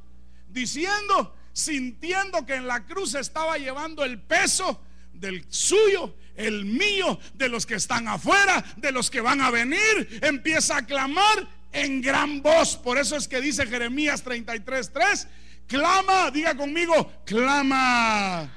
[0.48, 4.80] diciendo, sintiendo que en la cruz estaba llevando el peso
[5.12, 10.20] del suyo, el mío, de los que están afuera, de los que van a venir,
[10.22, 12.76] empieza a clamar en gran voz.
[12.76, 15.28] Por eso es que dice Jeremías 33:3,
[15.66, 18.50] clama, diga conmigo, clama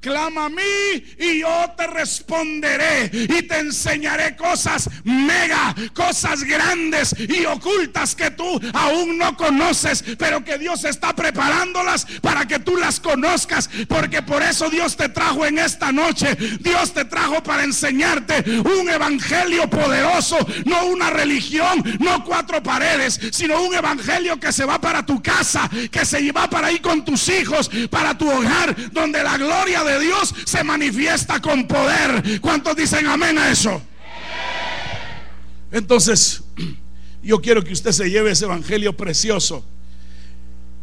[0.00, 0.62] clama a mí
[1.18, 8.60] y yo te responderé y te enseñaré cosas mega, cosas grandes y ocultas que tú
[8.72, 14.42] aún no conoces, pero que Dios está preparándolas para que tú las conozcas, porque por
[14.42, 20.38] eso Dios te trajo en esta noche, Dios te trajo para enseñarte un evangelio poderoso,
[20.64, 25.68] no una religión, no cuatro paredes, sino un evangelio que se va para tu casa,
[25.90, 30.00] que se va para ir con tus hijos, para tu hogar, donde la gloria de
[30.00, 32.40] Dios se manifiesta con poder.
[32.40, 33.80] ¿Cuántos dicen amén a eso?
[35.70, 36.42] Entonces,
[37.22, 39.64] yo quiero que usted se lleve ese evangelio precioso.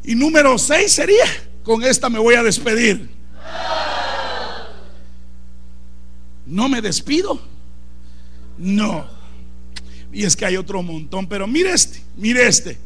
[0.04, 1.26] Y número 6 sería,
[1.64, 3.10] con esta me voy a despedir.
[6.46, 7.42] ¿No me despido?
[8.58, 9.08] No.
[10.12, 12.78] Y es que hay otro montón, pero mire este, mire este.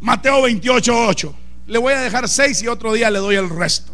[0.00, 1.36] Mateo 28, 8.
[1.66, 3.91] Le voy a dejar 6 y otro día le doy el resto.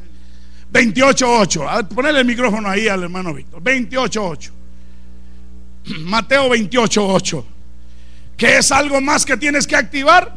[0.72, 1.88] 28.8.
[1.88, 3.62] Ponle el micrófono ahí al hermano Víctor.
[3.62, 4.50] 28.8.
[6.00, 7.44] Mateo 28.8.
[8.36, 10.34] ¿Qué es algo más que tienes que activar?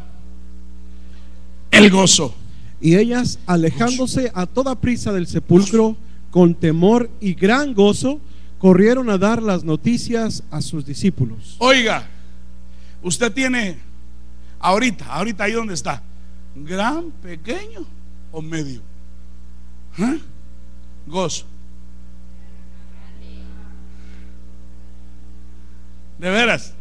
[1.70, 2.34] El gozo.
[2.80, 5.96] Y ellas, alejándose a toda prisa del sepulcro,
[6.30, 8.20] con temor y gran gozo,
[8.58, 11.56] corrieron a dar las noticias a sus discípulos.
[11.58, 12.08] Oiga,
[13.02, 13.78] usted tiene
[14.58, 16.02] ahorita, ahorita ahí donde está,
[16.56, 17.86] gran, pequeño
[18.32, 18.82] o medio.
[19.98, 20.20] ¿Eh?
[21.06, 21.46] Gozo.
[26.18, 26.72] De veras.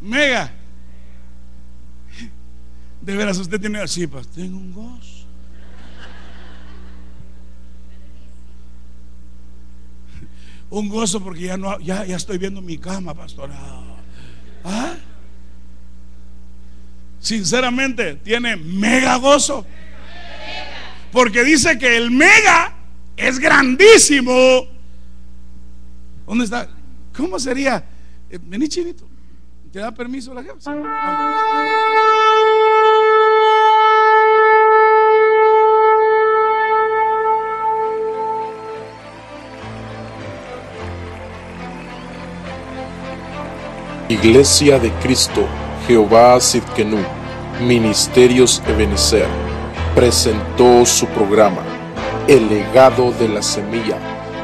[0.00, 0.52] Mega.
[3.00, 5.26] De veras, usted tiene así, pues tengo un gozo.
[10.68, 13.50] Un gozo porque ya no ya, ya estoy viendo mi cama, pastor.
[14.64, 14.94] ¿Ah?
[17.20, 19.64] Sinceramente, tiene mega gozo.
[21.12, 22.74] Porque dice que el mega
[23.16, 24.66] es grandísimo.
[26.26, 26.68] ¿Dónde está?
[27.16, 27.84] ¿Cómo sería?
[28.28, 29.08] Eh, vení, chinito.
[29.72, 30.74] ¿Te da permiso la jefa?
[44.08, 45.48] Iglesia de Cristo,
[45.88, 46.98] Jehová Sidkenu,
[47.60, 49.26] Ministerios Ebenezer,
[49.96, 51.62] presentó su programa,
[52.28, 53.96] El legado de la semilla,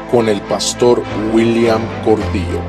[0.09, 2.59] con el pastor William Cordillo.